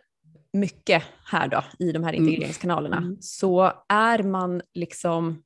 mycket 0.52 1.02
här 1.24 1.48
då 1.48 1.64
i 1.78 1.92
de 1.92 2.04
här 2.04 2.12
mm. 2.12 2.24
integreringskanalerna 2.24 2.96
mm. 2.96 3.16
så 3.20 3.72
är 3.88 4.22
man 4.22 4.62
liksom, 4.74 5.42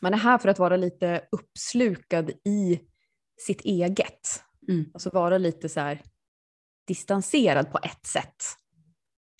man 0.00 0.14
är 0.14 0.18
här 0.18 0.38
för 0.38 0.48
att 0.48 0.58
vara 0.58 0.76
lite 0.76 1.22
uppslukad 1.32 2.30
i 2.44 2.80
sitt 3.46 3.60
eget. 3.60 4.42
Mm. 4.68 4.90
Alltså 4.94 5.10
vara 5.10 5.38
lite 5.38 5.68
så 5.68 5.80
här 5.80 6.02
distanserad 6.86 7.72
på 7.72 7.78
ett 7.82 8.06
sätt 8.06 8.42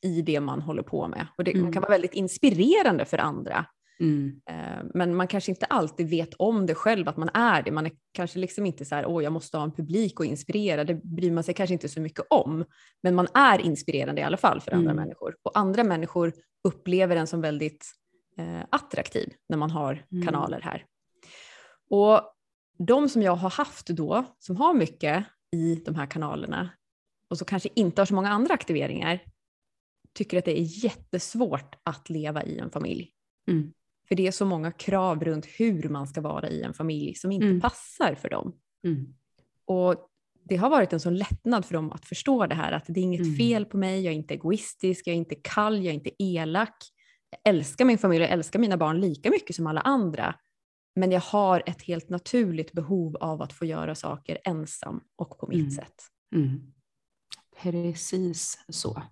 i 0.02 0.22
det 0.22 0.40
man 0.40 0.62
håller 0.62 0.82
på 0.82 1.08
med. 1.08 1.26
Och 1.38 1.44
det 1.44 1.52
mm. 1.52 1.72
kan 1.72 1.82
vara 1.82 1.92
väldigt 1.92 2.14
inspirerande 2.14 3.04
för 3.04 3.18
andra. 3.18 3.66
Mm. 4.00 4.40
Eh, 4.50 4.84
men 4.94 5.16
man 5.16 5.26
kanske 5.26 5.50
inte 5.50 5.66
alltid 5.66 6.10
vet 6.10 6.34
om 6.34 6.66
det 6.66 6.74
själv, 6.74 7.08
att 7.08 7.16
man 7.16 7.30
är 7.34 7.62
det. 7.62 7.70
Man 7.70 7.86
är 7.86 7.92
kanske 8.12 8.38
liksom 8.38 8.66
inte 8.66 8.84
så 8.84 8.94
här, 8.94 9.06
åh 9.06 9.22
jag 9.22 9.32
måste 9.32 9.56
ha 9.56 9.64
en 9.64 9.72
publik 9.72 10.20
och 10.20 10.26
inspirera, 10.26 10.84
det 10.84 10.94
bryr 10.94 11.30
man 11.30 11.44
sig 11.44 11.54
kanske 11.54 11.72
inte 11.72 11.88
så 11.88 12.00
mycket 12.00 12.24
om. 12.30 12.64
Men 13.02 13.14
man 13.14 13.28
är 13.34 13.58
inspirerande 13.58 14.20
i 14.20 14.24
alla 14.24 14.36
fall 14.36 14.60
för 14.60 14.72
andra 14.72 14.90
mm. 14.90 15.02
människor. 15.02 15.36
Och 15.42 15.58
andra 15.58 15.84
människor 15.84 16.32
upplever 16.64 17.16
en 17.16 17.26
som 17.26 17.40
väldigt 17.40 17.86
eh, 18.38 18.60
attraktiv 18.70 19.32
när 19.48 19.56
man 19.58 19.70
har 19.70 20.04
mm. 20.12 20.26
kanaler 20.26 20.60
här. 20.60 20.84
Och 21.90 22.20
de 22.78 23.08
som 23.08 23.22
jag 23.22 23.36
har 23.36 23.50
haft 23.50 23.86
då, 23.86 24.24
som 24.38 24.56
har 24.56 24.74
mycket 24.74 25.24
i 25.56 25.74
de 25.74 25.94
här 25.94 26.06
kanalerna 26.06 26.70
och 27.30 27.38
så 27.38 27.44
kanske 27.44 27.68
inte 27.74 28.00
har 28.00 28.06
så 28.06 28.14
många 28.14 28.30
andra 28.30 28.54
aktiveringar, 28.54 29.20
tycker 30.14 30.38
att 30.38 30.44
det 30.44 30.60
är 30.60 30.84
jättesvårt 30.84 31.76
att 31.82 32.10
leva 32.10 32.42
i 32.42 32.58
en 32.58 32.70
familj. 32.70 33.12
Mm. 33.50 33.72
För 34.08 34.14
det 34.14 34.26
är 34.26 34.30
så 34.30 34.44
många 34.44 34.72
krav 34.72 35.24
runt 35.24 35.46
hur 35.46 35.88
man 35.88 36.06
ska 36.06 36.20
vara 36.20 36.48
i 36.48 36.62
en 36.62 36.74
familj 36.74 37.14
som 37.14 37.32
inte 37.32 37.46
mm. 37.46 37.60
passar 37.60 38.14
för 38.14 38.28
dem. 38.28 38.52
Mm. 38.84 39.14
Och 39.64 40.08
det 40.48 40.56
har 40.56 40.70
varit 40.70 40.92
en 40.92 41.00
sån 41.00 41.16
lättnad 41.16 41.64
för 41.64 41.74
dem 41.74 41.92
att 41.92 42.04
förstå 42.04 42.46
det 42.46 42.54
här 42.54 42.72
att 42.72 42.84
det 42.88 43.00
är 43.00 43.04
inget 43.04 43.20
mm. 43.20 43.36
fel 43.36 43.64
på 43.64 43.76
mig, 43.76 44.04
jag 44.04 44.12
är 44.12 44.16
inte 44.16 44.34
egoistisk, 44.34 45.06
jag 45.06 45.14
är 45.14 45.18
inte 45.18 45.34
kall, 45.34 45.76
jag 45.76 45.86
är 45.86 45.94
inte 45.94 46.22
elak. 46.22 46.76
Jag 47.30 47.54
älskar 47.54 47.84
min 47.84 47.98
familj, 47.98 48.22
jag 48.22 48.32
älskar 48.32 48.58
mina 48.58 48.76
barn 48.76 49.00
lika 49.00 49.30
mycket 49.30 49.56
som 49.56 49.66
alla 49.66 49.80
andra. 49.80 50.34
Men 50.94 51.12
jag 51.12 51.20
har 51.20 51.62
ett 51.66 51.82
helt 51.82 52.08
naturligt 52.08 52.72
behov 52.72 53.16
av 53.16 53.42
att 53.42 53.52
få 53.52 53.64
göra 53.64 53.94
saker 53.94 54.38
ensam 54.44 55.00
och 55.16 55.38
på 55.38 55.46
mitt 55.46 55.58
mm. 55.58 55.70
sätt. 55.70 56.02
Mm. 56.34 56.72
Precis 57.62 58.58
så. 58.68 59.02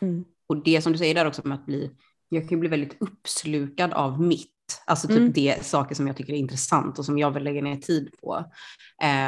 Mm. 0.00 0.24
Och 0.46 0.62
det 0.64 0.82
som 0.82 0.92
du 0.92 0.98
säger 0.98 1.14
där 1.14 1.26
också 1.26 1.42
med 1.44 1.58
att 1.58 1.66
bli 1.66 1.90
jag 2.28 2.48
kan 2.48 2.60
bli 2.60 2.68
väldigt 2.68 2.96
uppslukad 3.02 3.92
av 3.92 4.20
mitt. 4.20 4.52
Alltså 4.86 5.08
typ 5.08 5.16
mm. 5.16 5.32
det 5.32 5.64
saker 5.64 5.94
som 5.94 6.06
jag 6.06 6.16
tycker 6.16 6.32
är 6.32 6.36
intressant 6.36 6.98
och 6.98 7.04
som 7.04 7.18
jag 7.18 7.30
vill 7.30 7.44
lägga 7.44 7.62
ner 7.62 7.76
tid 7.76 8.10
på. 8.20 8.44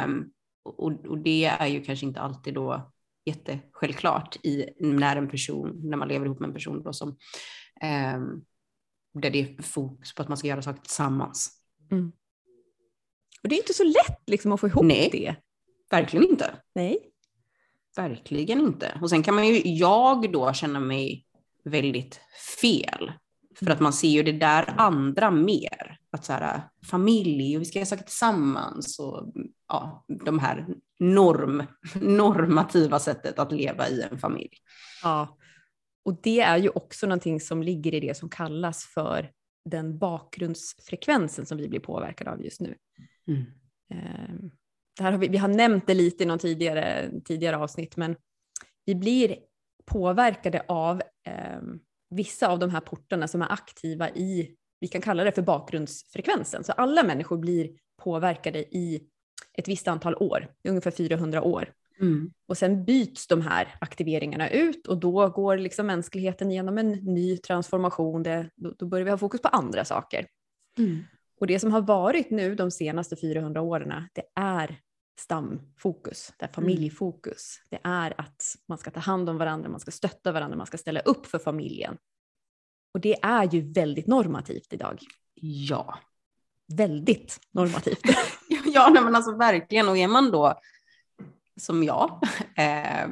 Um, 0.05 0.31
och, 0.63 1.05
och, 1.05 1.17
det 1.17 1.45
är 1.45 1.67
ju 1.67 1.83
kanske 1.83 2.05
inte 2.05 2.19
alltid 2.19 2.53
då 2.53 2.91
jättesjälvklart 3.25 4.37
i, 4.45 4.65
när 4.79 5.15
en 5.15 5.29
person, 5.29 5.81
när 5.83 5.97
man 5.97 6.07
lever 6.07 6.25
ihop 6.25 6.39
med 6.39 6.47
en 6.47 6.53
person 6.53 6.83
då 6.83 6.93
som, 6.93 7.09
um, 7.09 8.45
där 9.13 9.29
det 9.29 9.39
är 9.39 9.61
fokus 9.61 10.15
på 10.15 10.21
att 10.21 10.27
man 10.27 10.37
ska 10.37 10.47
göra 10.47 10.61
saker 10.61 10.81
tillsammans. 10.81 11.51
Mm. 11.91 12.11
Och 13.43 13.49
det 13.49 13.55
är 13.55 13.59
inte 13.59 13.73
så 13.73 13.83
lätt 13.83 14.23
liksom 14.27 14.51
att 14.51 14.59
få 14.59 14.67
ihop 14.67 14.85
Nej, 14.85 15.09
det. 15.11 15.35
verkligen 15.91 16.29
inte. 16.29 16.55
Nej. 16.75 16.99
Verkligen 17.95 18.59
inte. 18.59 18.99
Och 19.01 19.09
sen 19.09 19.23
kan 19.23 19.35
man 19.35 19.47
ju, 19.47 19.61
jag 19.65 20.31
då 20.31 20.53
känna 20.53 20.79
mig 20.79 21.28
väldigt 21.63 22.21
fel. 22.61 23.11
För 23.55 23.69
att 23.69 23.79
man 23.79 23.93
ser 23.93 24.07
ju 24.07 24.23
det 24.23 24.31
där 24.31 24.73
andra 24.77 25.31
mer. 25.31 25.99
Att 26.11 26.25
så 26.25 26.33
här, 26.33 26.61
familj 26.89 27.55
och 27.55 27.61
vi 27.61 27.65
ska 27.65 27.79
göra 27.79 27.85
saker 27.85 28.03
tillsammans 28.03 28.99
och 28.99 29.33
ja, 29.67 30.05
de 30.25 30.39
här 30.39 30.67
norm, 30.99 31.63
normativa 31.95 32.99
sättet 32.99 33.39
att 33.39 33.51
leva 33.51 33.89
i 33.89 34.01
en 34.01 34.19
familj. 34.19 34.53
Ja, 35.03 35.37
och 36.05 36.19
det 36.23 36.39
är 36.39 36.57
ju 36.57 36.69
också 36.69 37.07
någonting 37.07 37.39
som 37.39 37.63
ligger 37.63 37.93
i 37.93 37.99
det 37.99 38.17
som 38.17 38.29
kallas 38.29 38.85
för 38.85 39.31
den 39.65 39.97
bakgrundsfrekvensen 39.97 41.45
som 41.45 41.57
vi 41.57 41.69
blir 41.69 41.79
påverkade 41.79 42.31
av 42.31 42.43
just 42.43 42.61
nu. 42.61 42.75
Mm. 43.27 43.41
Ehm, 43.89 44.51
det 44.97 45.03
här 45.03 45.11
har 45.11 45.19
vi, 45.19 45.27
vi 45.27 45.37
har 45.37 45.47
nämnt 45.47 45.87
det 45.87 45.93
lite 45.93 46.23
i 46.23 46.27
någon 46.27 46.39
tidigare, 46.39 47.11
tidigare 47.25 47.57
avsnitt, 47.57 47.97
men 47.97 48.15
vi 48.85 48.95
blir 48.95 49.35
påverkade 49.89 50.63
av 50.67 51.01
eh, 51.27 51.61
vissa 52.09 52.47
av 52.47 52.59
de 52.59 52.69
här 52.69 52.79
portarna 52.79 53.27
som 53.27 53.41
är 53.41 53.51
aktiva 53.51 54.09
i, 54.09 54.55
vi 54.79 54.87
kan 54.87 55.01
kalla 55.01 55.23
det 55.23 55.31
för 55.31 55.41
bakgrundsfrekvensen. 55.41 56.63
Så 56.63 56.71
alla 56.71 57.03
människor 57.03 57.37
blir 57.37 57.69
påverkade 58.03 58.59
i 58.59 59.01
ett 59.53 59.67
visst 59.67 59.87
antal 59.87 60.15
år, 60.15 60.47
ungefär 60.63 60.91
400 60.91 61.41
år. 61.41 61.73
Mm. 62.01 62.31
Och 62.47 62.57
sen 62.57 62.85
byts 62.85 63.27
de 63.27 63.41
här 63.41 63.75
aktiveringarna 63.81 64.49
ut 64.49 64.87
och 64.87 64.97
då 64.97 65.29
går 65.29 65.57
liksom 65.57 65.87
mänskligheten 65.87 66.51
igenom 66.51 66.77
en 66.77 66.91
ny 66.91 67.37
transformation. 67.37 68.23
Det, 68.23 68.49
då, 68.55 68.73
då 68.77 68.85
börjar 68.85 69.05
vi 69.05 69.11
ha 69.11 69.17
fokus 69.17 69.41
på 69.41 69.47
andra 69.47 69.85
saker. 69.85 70.27
Mm. 70.77 71.03
Och 71.39 71.47
det 71.47 71.59
som 71.59 71.71
har 71.71 71.81
varit 71.81 72.29
nu 72.29 72.55
de 72.55 72.71
senaste 72.71 73.15
400 73.15 73.61
åren, 73.61 74.03
det 74.13 74.23
är 74.35 74.79
stamfokus, 75.19 76.33
det 76.37 76.45
mm. 76.45 76.53
familjfokus. 76.53 77.61
Det 77.69 77.79
är 77.83 78.21
att 78.21 78.43
man 78.67 78.77
ska 78.77 78.91
ta 78.91 78.99
hand 78.99 79.29
om 79.29 79.37
varandra, 79.37 79.69
man 79.69 79.79
ska 79.79 79.91
stötta 79.91 80.31
varandra, 80.31 80.57
man 80.57 80.67
ska 80.67 80.77
ställa 80.77 80.99
upp 80.99 81.25
för 81.25 81.39
familjen. 81.39 81.97
Och 82.93 82.99
det 82.99 83.15
är 83.21 83.53
ju 83.53 83.73
väldigt 83.73 84.07
normativt 84.07 84.73
idag. 84.73 84.99
Ja. 85.41 85.99
Väldigt 86.77 87.39
normativt. 87.51 88.01
ja, 88.65 88.89
nej, 88.93 89.03
men 89.03 89.15
alltså 89.15 89.37
verkligen. 89.37 89.89
Och 89.89 89.97
är 89.97 90.07
man 90.07 90.31
då 90.31 90.59
som 91.57 91.83
jag, 91.83 92.23
eh, 92.55 93.09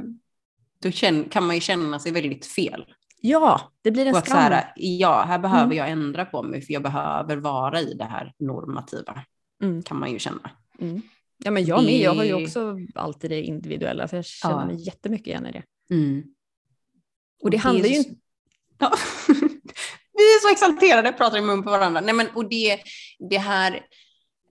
då 0.81 0.91
kan 1.29 1.47
man 1.47 1.55
ju 1.55 1.61
känna 1.61 1.99
sig 1.99 2.11
väldigt 2.11 2.45
fel. 2.45 2.85
Ja, 3.21 3.61
det 3.81 3.91
blir 3.91 4.05
en 4.05 4.15
skam. 4.15 4.37
Här, 4.37 4.73
ja, 4.75 5.23
här 5.27 5.39
behöver 5.39 5.63
mm. 5.63 5.77
jag 5.77 5.89
ändra 5.89 6.25
på 6.25 6.43
mig 6.43 6.61
för 6.61 6.73
jag 6.73 6.83
behöver 6.83 7.37
vara 7.37 7.81
i 7.81 7.93
det 7.93 8.05
här 8.05 8.33
normativa. 8.39 9.23
Mm. 9.63 9.83
Kan 9.83 9.99
man 9.99 10.11
ju 10.11 10.19
känna. 10.19 10.49
Mm. 10.79 11.01
Ja 11.37 11.51
men 11.51 11.65
jag 11.65 11.83
med, 11.83 11.99
jag 11.99 12.15
har 12.15 12.23
ju 12.23 12.43
också 12.43 12.77
alltid 12.95 13.31
det 13.31 13.41
individuella 13.41 14.07
så 14.07 14.15
jag 14.15 14.25
känner 14.25 14.59
ja. 14.59 14.65
mig 14.65 14.85
jättemycket 14.85 15.27
igen 15.27 15.45
i 15.45 15.51
det. 15.51 15.63
Mm. 15.89 16.23
Och 17.43 17.51
det, 17.51 17.57
och 17.57 17.61
handlar 17.61 17.83
det 17.83 17.89
ju 17.89 17.97
inte... 17.97 18.15
Ja. 18.79 18.93
Vi 20.13 20.23
är 20.23 20.41
så 20.41 20.51
exalterade, 20.51 21.13
pratar 21.13 21.37
i 21.37 21.41
mun 21.41 21.63
på 21.63 21.69
varandra. 21.69 22.01
Nej, 22.01 22.13
men, 22.13 22.27
och 22.35 22.49
det, 22.49 22.79
det 23.29 23.37
här, 23.37 23.85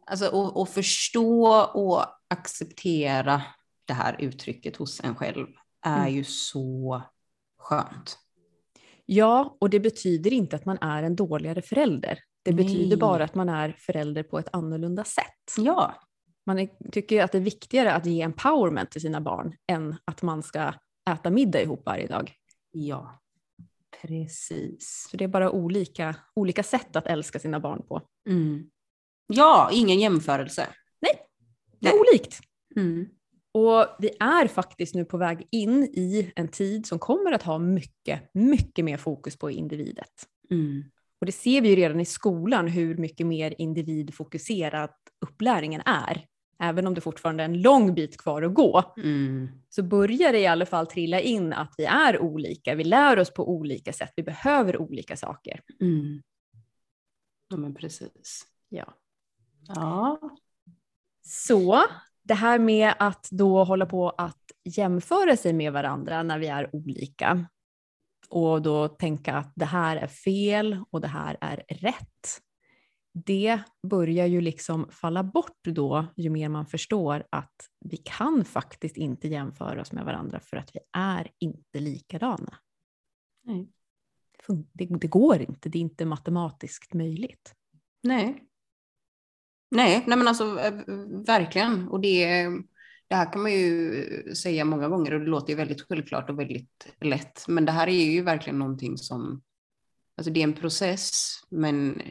alltså 0.07 0.53
att 0.63 0.71
förstå 0.71 1.47
och 1.61 2.05
acceptera 2.29 3.43
det 3.85 3.93
här 3.93 4.17
uttrycket 4.19 4.77
hos 4.77 5.01
en 5.01 5.15
själv 5.15 5.47
är 5.83 6.01
mm. 6.01 6.15
ju 6.15 6.25
så 6.25 7.03
skönt. 7.59 8.19
Ja, 9.07 9.57
och 9.61 9.71
det 9.71 9.81
betyder 9.81 10.33
inte 10.33 10.57
att 10.57 10.65
man 10.65 10.79
är 10.81 11.03
en 11.03 11.17
dåligare 11.17 11.63
förälder. 11.63 12.19
Det 12.43 12.53
Nej. 12.53 12.65
betyder 12.65 12.97
bara 12.97 13.25
att 13.25 13.35
man 13.35 13.49
är 13.49 13.77
förälder 13.79 14.23
på 14.23 14.39
ett 14.39 14.49
annorlunda 14.53 15.05
sätt. 15.05 15.55
Ja, 15.57 15.95
man 16.47 16.59
är, 16.59 16.69
tycker 16.93 17.23
att 17.23 17.33
det 17.33 17.39
är 17.39 17.43
viktigare 17.43 17.93
att 17.93 18.07
ge 18.07 18.23
empowerment 18.23 18.91
till 18.91 19.01
sina 19.01 19.21
barn 19.21 19.57
än 19.67 19.97
att 20.05 20.23
man 20.23 20.43
ska 20.43 20.75
äta 21.11 21.31
middag 21.31 21.63
ihop 21.63 21.83
varje 21.87 22.07
dag. 22.07 22.33
Ja, 22.71 23.21
precis. 24.03 25.09
Så 25.11 25.17
det 25.17 25.25
är 25.25 25.29
bara 25.29 25.51
olika, 25.51 26.17
olika 26.35 26.63
sätt 26.63 26.97
att 26.97 27.07
älska 27.07 27.39
sina 27.39 27.61
barn 27.61 27.83
på. 27.89 28.03
Mm. 28.29 28.71
Ja, 29.27 29.71
ingen 29.73 30.01
jämförelse. 30.01 30.67
Nej, 31.01 31.23
det 31.81 31.89
är 31.89 31.93
Nej. 31.93 32.01
olikt. 32.01 32.41
Mm. 32.77 33.09
Och 33.53 33.87
vi 33.99 34.11
är 34.21 34.49
faktiskt 34.49 34.95
nu 34.95 35.05
på 35.05 35.17
väg 35.17 35.49
in 35.51 35.85
i 35.85 36.33
en 36.37 36.49
tid 36.49 36.87
som 36.87 36.99
kommer 36.99 37.33
att 37.33 37.43
ha 37.43 37.59
mycket, 37.59 38.31
mycket 38.35 38.85
mer 38.85 38.97
fokus 38.97 39.39
på 39.39 39.51
individet. 39.51 40.27
Mm. 40.51 40.85
Och 41.21 41.27
det 41.27 41.33
ser 41.33 41.61
vi 41.61 41.69
ju 41.69 41.77
redan 41.77 42.01
i 42.01 42.05
skolan 42.05 42.69
hur 42.69 42.97
mycket 42.97 43.27
mer 43.27 43.55
individfokuserad 43.59 44.91
upplärningen 45.27 45.83
är 45.85 46.25
även 46.59 46.87
om 46.87 46.95
det 46.95 47.01
fortfarande 47.01 47.43
är 47.43 47.49
en 47.49 47.63
lång 47.63 47.95
bit 47.95 48.17
kvar 48.17 48.43
att 48.43 48.55
gå, 48.55 48.95
mm. 48.97 49.49
så 49.69 49.83
börjar 49.83 50.33
det 50.33 50.39
i 50.39 50.47
alla 50.47 50.67
fall 50.67 50.87
trilla 50.87 51.21
in 51.21 51.53
att 51.53 51.75
vi 51.79 51.85
är 51.85 52.19
olika, 52.23 52.75
vi 52.75 52.85
lär 52.85 53.19
oss 53.19 53.35
på 53.35 53.51
olika 53.51 53.93
sätt, 53.93 54.13
vi 54.17 54.23
behöver 54.23 54.77
olika 54.77 55.17
saker. 55.17 55.61
Mm. 55.81 56.23
Ja 57.49 57.57
men 57.57 57.75
precis. 57.75 58.47
Ja. 58.69 58.95
ja. 59.69 60.21
Så 61.23 61.85
det 62.23 62.35
här 62.35 62.59
med 62.59 62.95
att 62.99 63.29
då 63.31 63.65
hålla 63.65 63.87
på 63.87 64.11
att 64.11 64.53
jämföra 64.65 65.37
sig 65.37 65.53
med 65.53 65.73
varandra 65.73 66.23
när 66.23 66.39
vi 66.39 66.47
är 66.47 66.77
olika 66.77 67.47
och 68.29 68.63
då 68.63 68.89
tänka 68.89 69.35
att 69.35 69.53
det 69.55 69.65
här 69.65 69.97
är 69.97 70.07
fel 70.07 70.85
och 70.91 71.01
det 71.01 71.09
här 71.09 71.37
är 71.41 71.65
rätt. 71.69 72.43
Det 73.25 73.61
börjar 73.83 74.27
ju 74.27 74.41
liksom 74.41 74.89
falla 74.91 75.25
bort 75.25 75.65
då 75.65 76.07
ju 76.17 76.31
mer 76.31 76.49
man 76.49 76.67
förstår 76.67 77.25
att 77.31 77.55
vi 77.81 77.97
kan 77.97 78.45
faktiskt 78.45 78.97
inte 78.97 79.29
jämföra 79.29 79.81
oss 79.81 79.93
med 79.93 80.05
varandra 80.05 80.41
för 80.41 80.57
att 80.57 80.71
vi 80.75 80.81
är 80.93 81.31
inte 81.39 81.81
likadana. 81.81 82.59
Nej. 83.43 83.69
Det, 84.73 84.87
det 84.87 85.07
går 85.07 85.41
inte, 85.41 85.69
det 85.69 85.79
är 85.79 85.81
inte 85.81 86.05
matematiskt 86.05 86.95
möjligt. 86.95 87.55
Nej. 88.03 88.45
Nej, 89.71 90.05
nej 90.07 90.19
men 90.19 90.29
alltså 90.29 90.55
verkligen. 91.27 91.89
Och 91.89 92.01
det, 92.01 92.47
det 93.09 93.15
här 93.15 93.33
kan 93.33 93.43
man 93.43 93.53
ju 93.53 94.35
säga 94.35 94.65
många 94.65 94.89
gånger 94.89 95.15
och 95.15 95.21
det 95.21 95.27
låter 95.27 95.51
ju 95.51 95.57
väldigt 95.57 95.83
självklart 95.89 96.31
och 96.31 96.39
väldigt 96.39 96.89
lätt. 97.01 97.49
Men 97.49 97.65
det 97.65 97.73
här 97.73 97.89
är 97.89 98.05
ju 98.05 98.23
verkligen 98.23 98.59
någonting 98.59 98.99
som, 98.99 99.43
alltså 100.17 100.33
det 100.33 100.41
är 100.41 100.45
en 100.45 100.53
process, 100.53 101.13
men 101.51 102.03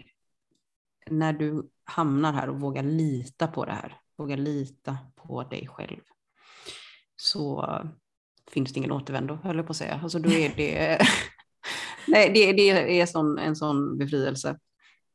när 1.10 1.34
du 1.34 1.70
hamnar 1.84 2.34
här 2.34 2.50
och 2.50 2.60
vågar 2.60 2.84
lita 2.84 3.48
på 3.48 3.66
det 3.66 3.72
här, 3.72 3.98
vågar 4.18 4.38
lita 4.38 4.98
på 5.16 5.44
dig 5.44 5.68
själv, 5.68 6.02
så 7.16 7.80
finns 8.52 8.74
det 8.74 8.78
ingen 8.78 8.92
återvändo, 8.92 9.36
höll 9.44 9.58
jag 9.58 9.66
på 9.66 9.72
att 9.72 9.78
säga. 9.78 10.00
Alltså 10.04 10.20
då 10.20 10.32
är 10.32 10.54
det, 10.56 11.00
nej, 12.08 12.32
det, 12.34 12.54
det 12.54 13.00
är 13.02 13.06
sån, 13.06 13.38
en 13.38 13.56
sån 13.56 13.98
befrielse. 13.98 14.60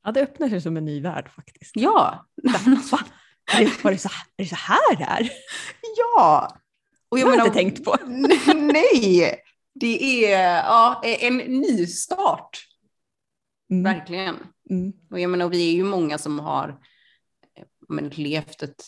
Ja, 0.05 0.13
det 0.13 0.21
öppnar 0.21 0.49
sig 0.49 0.61
som 0.61 0.77
en 0.77 0.85
ny 0.85 1.01
värld 1.01 1.31
faktiskt. 1.37 1.77
Ja. 1.77 2.27
Det, 3.59 3.85
var 3.85 3.91
det, 3.91 3.99
så, 3.99 4.09
är 4.37 4.45
det 4.45 4.47
så 4.47 4.57
här 4.57 4.97
det 4.97 5.05
är? 5.05 5.31
Ja! 5.97 6.57
Och 7.09 7.19
jag 7.19 7.27
det 7.27 7.31
har 7.31 7.37
jag 7.37 7.47
inte 7.47 7.59
tänkt 7.59 7.85
på. 7.85 7.97
nej! 8.55 9.37
Det 9.75 10.25
är 10.25 10.57
ja, 10.57 11.03
en 11.05 11.37
ny 11.37 11.87
start. 11.87 12.67
Mm. 13.71 13.83
Verkligen. 13.83 14.37
Mm. 14.71 14.93
Och 15.11 15.21
jag 15.21 15.31
menar, 15.31 15.49
vi 15.49 15.69
är 15.69 15.77
ju 15.77 15.85
många 15.85 16.19
som 16.19 16.39
har 16.39 16.81
men, 17.89 18.09
levt 18.09 18.63
ett, 18.63 18.83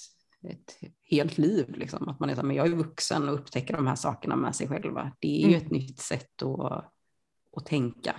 ett 0.48 0.78
helt 1.10 1.38
liv. 1.38 1.74
Liksom. 1.76 2.08
Att 2.08 2.20
man 2.20 2.30
är 2.30 2.34
så, 2.34 2.42
men 2.42 2.56
jag 2.56 2.66
är 2.66 2.76
vuxen 2.76 3.28
och 3.28 3.34
upptäcker 3.34 3.74
de 3.74 3.86
här 3.86 3.94
sakerna 3.94 4.36
med 4.36 4.56
sig 4.56 4.68
själva. 4.68 5.12
Det 5.18 5.42
är 5.42 5.44
mm. 5.44 5.50
ju 5.50 5.56
ett 5.56 5.70
nytt 5.70 5.98
sätt 5.98 6.42
att, 6.42 6.92
att 7.56 7.66
tänka. 7.66 8.16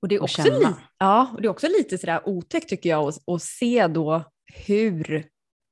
Och 0.00 0.08
det 0.08 0.14
är 0.14 0.22
också, 0.22 0.42
li- 0.42 0.74
ja, 0.98 1.30
och 1.34 1.42
det 1.42 1.48
är 1.48 1.50
också 1.50 1.66
lite 1.66 1.98
sådär 1.98 2.28
otäckt 2.28 2.68
tycker 2.68 2.90
jag 2.90 3.08
att, 3.08 3.28
att 3.28 3.42
se 3.42 3.86
då 3.86 4.24
hur 4.66 5.14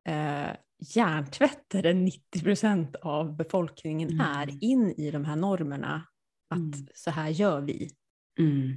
eh, 0.08 0.50
hjärntvättade 0.94 1.92
90 1.92 2.42
procent 2.42 2.96
av 2.96 3.36
befolkningen 3.36 4.08
mm. 4.08 4.20
är 4.20 4.64
in 4.64 4.90
i 4.90 5.10
de 5.10 5.24
här 5.24 5.36
normerna. 5.36 6.06
Att 6.50 6.58
mm. 6.58 6.86
så 6.94 7.10
här 7.10 7.28
gör 7.28 7.60
vi. 7.60 7.90
Mm. 8.38 8.72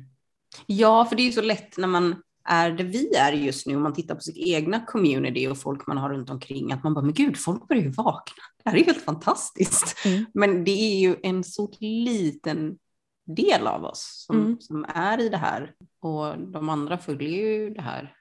Ja, 0.66 1.06
för 1.06 1.16
det 1.16 1.22
är 1.22 1.26
ju 1.26 1.32
så 1.32 1.42
lätt 1.42 1.78
när 1.78 1.88
man 1.88 2.16
är 2.50 2.72
det 2.72 2.84
vi 2.84 3.16
är 3.16 3.32
just 3.32 3.68
nu, 3.68 3.76
om 3.76 3.84
man 3.84 3.94
tittar 3.94 4.16
på 4.16 4.22
sitt 4.22 4.38
egna 4.38 4.86
community 4.86 5.48
och 5.48 5.58
folk 5.58 5.88
man 5.88 5.98
har 5.98 6.10
runt 6.10 6.30
omkring, 6.30 6.72
att 6.72 6.84
man 6.84 6.94
bara, 6.94 7.06
men 7.06 7.14
gud, 7.14 7.38
folk 7.38 7.68
börjar 7.68 7.84
ju 7.84 7.90
vakna. 7.90 8.44
Det 8.64 8.70
här 8.70 8.78
är 8.78 8.80
ju 8.80 8.86
helt 8.86 9.04
fantastiskt. 9.04 10.06
Mm. 10.06 10.26
Men 10.34 10.64
det 10.64 10.72
är 10.72 11.00
ju 11.00 11.16
en 11.24 11.44
så 11.44 11.72
liten 11.80 12.78
del 13.26 13.68
av 13.68 13.84
oss 13.86 14.26
som, 14.28 14.40
mm. 14.40 14.62
som 14.62 14.86
är 14.90 15.22
i 15.22 15.30
det 15.30 15.38
här. 15.38 15.76
Och 16.00 16.40
de 16.40 16.70
andra 16.70 16.98
följer 16.98 17.30
ju 17.30 17.70
det 17.70 17.82
här 17.82 18.16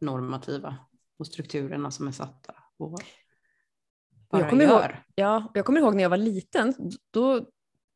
normativa 0.00 0.76
och 1.18 1.26
strukturerna 1.26 1.90
som 1.90 2.08
är 2.08 2.12
satta. 2.12 2.54
Och 2.76 3.00
bara 4.30 4.42
jag 4.42 4.50
kommer, 4.50 4.64
gör. 4.64 4.90
Ihåg, 4.90 4.96
ja, 5.14 5.50
jag 5.54 5.64
kommer 5.64 5.80
ihåg 5.80 5.94
när 5.94 6.02
jag 6.02 6.10
var 6.10 6.16
liten, 6.16 6.74
då 7.10 7.46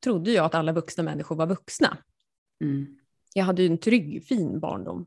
trodde 0.05 0.31
jag 0.31 0.45
att 0.45 0.55
alla 0.55 0.73
vuxna 0.73 1.05
människor 1.05 1.37
var 1.37 1.47
vuxna. 1.47 1.99
Mm. 2.61 2.99
Jag 3.37 3.45
hade 3.45 3.63
ju 3.63 3.69
en 3.69 3.79
trygg, 3.79 4.25
fin 4.25 4.61
barndom. 4.61 5.07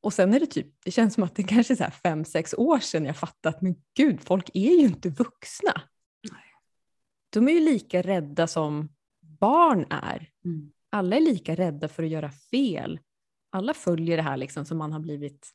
Och 0.00 0.12
sen 0.12 0.34
är 0.34 0.40
det 0.40 0.46
typ, 0.46 0.66
det 0.84 0.90
känns 0.90 1.14
som 1.14 1.24
att 1.24 1.36
det 1.36 1.42
kanske 1.42 1.74
är 1.74 1.76
så 1.76 1.90
fem, 1.90 2.24
sex 2.24 2.54
år 2.54 2.78
sedan 2.78 3.04
jag 3.04 3.16
fattat, 3.16 3.62
men 3.62 3.74
gud, 3.96 4.20
folk 4.20 4.50
är 4.54 4.80
ju 4.80 4.86
inte 4.86 5.10
vuxna. 5.10 5.82
De 7.30 7.48
är 7.48 7.52
ju 7.52 7.60
lika 7.60 8.02
rädda 8.02 8.46
som 8.46 8.88
barn 9.20 9.86
är. 9.90 10.30
Mm. 10.44 10.72
Alla 10.90 11.16
är 11.16 11.20
lika 11.20 11.54
rädda 11.54 11.88
för 11.88 12.02
att 12.02 12.08
göra 12.08 12.30
fel. 12.30 13.00
Alla 13.50 13.74
följer 13.74 14.16
det 14.16 14.22
här 14.22 14.36
liksom 14.36 14.64
som 14.64 14.78
man 14.78 14.92
har 14.92 15.00
blivit, 15.00 15.50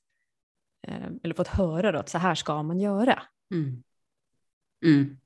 eh, 0.88 1.08
eller 1.24 1.34
fått 1.34 1.48
höra 1.48 1.92
då, 1.92 2.00
att 2.00 2.10
så 2.10 2.18
här 2.18 2.36
ska 2.36 2.64
man 2.64 2.80
göra. 2.80 3.24
Mm. 3.54 3.84
Mm. 4.86 5.18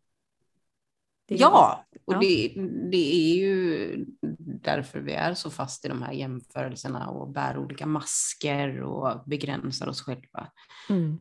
Ja, 1.28 1.86
och 2.06 2.14
ja. 2.14 2.20
Det, 2.20 2.54
det 2.92 3.14
är 3.14 3.36
ju 3.36 4.06
därför 4.40 5.00
vi 5.00 5.14
är 5.14 5.34
så 5.34 5.50
fast 5.50 5.86
i 5.86 5.88
de 5.88 6.02
här 6.02 6.12
jämförelserna 6.12 7.10
och 7.10 7.30
bär 7.30 7.58
olika 7.58 7.86
masker 7.86 8.82
och 8.82 9.24
begränsar 9.26 9.88
oss 9.88 10.02
själva. 10.02 10.52
Mm. 10.90 11.20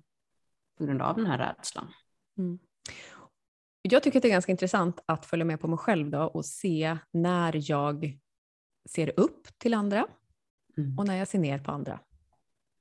På 0.79 0.85
grund 0.85 1.03
av 1.03 1.17
den 1.17 1.27
här 1.27 1.39
rädslan. 1.39 1.93
Mm. 2.39 2.59
Jag 3.83 4.03
tycker 4.03 4.19
att 4.19 4.23
det 4.23 4.29
är 4.29 4.33
ganska 4.33 4.53
intressant 4.53 5.01
att 5.07 5.27
följa 5.27 5.45
med 5.45 5.61
på 5.61 5.69
mig 5.69 5.79
själv 5.79 6.11
då 6.11 6.23
och 6.23 6.45
se 6.45 6.99
när 7.11 7.71
jag 7.71 8.19
ser 8.89 9.21
upp 9.21 9.59
till 9.59 9.75
andra 9.75 10.07
mm. 10.77 10.99
och 10.99 11.07
när 11.07 11.17
jag 11.17 11.29
ser 11.29 11.39
ner 11.39 11.59
på 11.59 11.71
andra. 11.71 12.01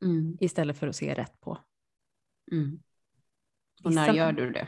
Mm. 0.03 0.37
Istället 0.39 0.77
för 0.77 0.87
att 0.87 0.95
se 0.95 1.13
rätt 1.13 1.39
på. 1.39 1.57
Mm. 2.51 2.79
Och 3.83 3.93
när 3.93 4.13
gör 4.13 4.31
du 4.31 4.51
det? 4.51 4.67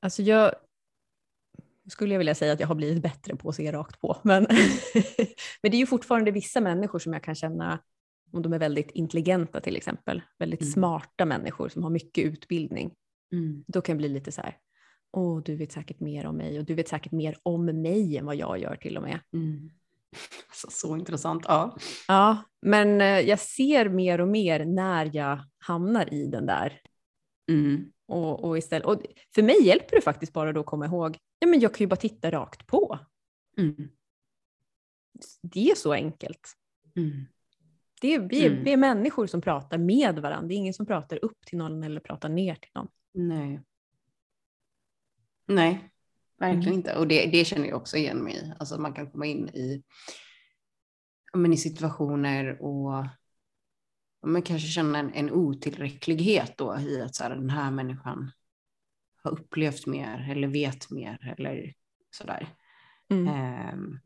Alltså 0.00 0.22
jag 0.22 0.54
skulle 1.88 2.14
jag 2.14 2.18
vilja 2.18 2.34
säga 2.34 2.52
att 2.52 2.60
jag 2.60 2.68
har 2.68 2.74
blivit 2.74 3.02
bättre 3.02 3.36
på 3.36 3.48
att 3.48 3.54
se 3.54 3.72
rakt 3.72 4.00
på. 4.00 4.16
Men, 4.22 4.42
men 5.62 5.70
det 5.70 5.76
är 5.76 5.78
ju 5.78 5.86
fortfarande 5.86 6.30
vissa 6.30 6.60
människor 6.60 6.98
som 6.98 7.12
jag 7.12 7.22
kan 7.22 7.34
känna, 7.34 7.78
om 8.32 8.42
de 8.42 8.52
är 8.52 8.58
väldigt 8.58 8.90
intelligenta 8.90 9.60
till 9.60 9.76
exempel, 9.76 10.22
väldigt 10.38 10.60
mm. 10.60 10.72
smarta 10.72 11.24
människor 11.24 11.68
som 11.68 11.82
har 11.82 11.90
mycket 11.90 12.24
utbildning, 12.24 12.94
Mm. 13.32 13.64
Då 13.66 13.80
kan 13.80 13.92
jag 13.92 13.98
bli 13.98 14.08
lite 14.08 14.32
så 14.32 14.40
här, 14.40 14.56
åh 15.12 15.42
du 15.42 15.56
vet 15.56 15.72
säkert 15.72 16.00
mer 16.00 16.26
om 16.26 16.36
mig 16.36 16.58
och 16.58 16.64
du 16.64 16.74
vet 16.74 16.88
säkert 16.88 17.12
mer 17.12 17.36
om 17.42 17.64
mig 17.64 18.16
än 18.18 18.26
vad 18.26 18.36
jag 18.36 18.58
gör 18.58 18.76
till 18.76 18.96
och 18.96 19.02
med. 19.02 19.20
Mm. 19.32 19.70
Så, 20.52 20.68
så 20.70 20.96
intressant, 20.96 21.44
ja. 21.48 21.76
Ja, 22.08 22.42
men 22.62 23.00
eh, 23.00 23.20
jag 23.20 23.38
ser 23.38 23.88
mer 23.88 24.20
och 24.20 24.28
mer 24.28 24.64
när 24.64 25.10
jag 25.16 25.38
hamnar 25.58 26.14
i 26.14 26.26
den 26.26 26.46
där. 26.46 26.80
Mm. 27.50 27.92
Och, 28.08 28.44
och, 28.44 28.58
istället, 28.58 28.86
och 28.86 29.02
för 29.34 29.42
mig 29.42 29.62
hjälper 29.62 29.96
det 29.96 30.02
faktiskt 30.02 30.32
bara 30.32 30.52
då 30.52 30.60
att 30.60 30.66
komma 30.66 30.86
ihåg, 30.86 31.18
ja 31.42 31.48
men 31.48 31.60
jag 31.60 31.74
kan 31.74 31.84
ju 31.84 31.86
bara 31.86 31.96
titta 31.96 32.30
rakt 32.30 32.66
på. 32.66 32.98
Mm. 33.58 33.88
Det 35.42 35.70
är 35.70 35.74
så 35.74 35.92
enkelt. 35.92 36.56
Mm. 36.96 37.26
Det 38.00 38.14
är, 38.14 38.20
vi, 38.20 38.46
mm. 38.46 38.64
vi 38.64 38.72
är 38.72 38.76
människor 38.76 39.26
som 39.26 39.40
pratar 39.40 39.78
med 39.78 40.18
varandra, 40.18 40.48
det 40.48 40.54
är 40.54 40.56
ingen 40.56 40.74
som 40.74 40.86
pratar 40.86 41.24
upp 41.24 41.46
till 41.46 41.58
någon 41.58 41.82
eller 41.82 42.00
pratar 42.00 42.28
ner 42.28 42.54
till 42.54 42.70
någon. 42.74 42.88
Nej. 43.12 43.60
Nej, 45.46 45.90
verkligen 46.38 46.66
mm. 46.66 46.74
inte. 46.74 46.96
Och 46.96 47.08
det, 47.08 47.26
det 47.26 47.44
känner 47.44 47.68
jag 47.68 47.76
också 47.76 47.96
igen 47.96 48.18
mig 48.18 48.34
i. 48.34 48.52
Alltså 48.58 48.80
man 48.80 48.92
kan 48.92 49.10
komma 49.10 49.26
in 49.26 49.48
i, 49.48 49.82
men 51.32 51.52
i 51.52 51.56
situationer 51.56 52.62
och 52.62 53.06
man 54.26 54.42
kanske 54.42 54.68
känna 54.68 54.98
en, 54.98 55.12
en 55.14 55.30
otillräcklighet 55.30 56.58
då 56.58 56.78
i 56.78 57.00
att 57.00 57.14
så 57.14 57.22
här, 57.22 57.30
den 57.30 57.50
här 57.50 57.70
människan 57.70 58.30
har 59.24 59.30
upplevt 59.30 59.86
mer 59.86 60.28
eller 60.30 60.48
vet 60.48 60.90
mer 60.90 61.34
eller 61.38 61.74
sådär. 62.10 62.48
Mm. 63.10 63.74
Um, 63.74 64.00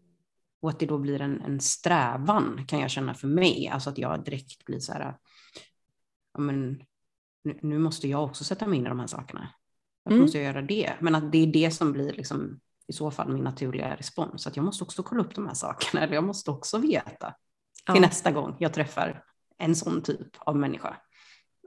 och 0.61 0.71
att 0.71 0.81
det 0.81 0.87
då 0.87 0.99
blir 0.99 1.21
en, 1.21 1.41
en 1.41 1.61
strävan 1.61 2.65
kan 2.69 2.81
jag 2.81 2.91
känna 2.91 3.15
för 3.15 3.29
mig, 3.29 3.69
alltså 3.69 3.91
att 3.91 3.99
jag 3.99 4.25
direkt 4.25 4.65
blir 4.65 4.79
så 4.79 4.93
här, 4.93 5.17
ja 6.35 6.41
men 6.41 6.83
nu 7.63 7.79
måste 7.79 8.09
jag 8.09 8.25
också 8.25 8.45
sätta 8.45 8.67
mig 8.67 8.79
in 8.79 8.87
i 8.87 8.89
de 8.89 9.01
här 9.01 9.07
sakerna. 9.07 9.49
Varför 10.03 10.15
mm. 10.15 10.23
måste 10.23 10.39
jag 10.39 10.47
göra 10.47 10.63
det? 10.63 10.93
Men 11.01 11.15
att 11.15 11.33
det 11.33 11.39
är 11.39 11.47
det 11.47 11.71
som 11.71 11.93
blir 11.93 12.13
liksom, 12.13 12.61
i 12.87 12.93
så 12.93 13.11
fall 13.11 13.33
min 13.33 13.45
naturliga 13.45 13.97
respons. 13.97 14.47
Att 14.47 14.57
jag 14.57 14.65
måste 14.65 14.85
också 14.85 15.03
kolla 15.03 15.23
upp 15.23 15.35
de 15.35 15.47
här 15.47 15.55
sakerna, 15.55 16.03
eller 16.03 16.15
jag 16.15 16.25
måste 16.25 16.51
också 16.51 16.79
veta 16.79 17.35
ja. 17.87 17.93
till 17.93 18.03
nästa 18.03 18.33
gång 18.33 18.57
jag 18.59 18.73
träffar 18.73 19.25
en 19.59 19.77
sån 19.77 20.03
typ 20.03 20.29
av 20.39 20.57
människa. 20.57 20.97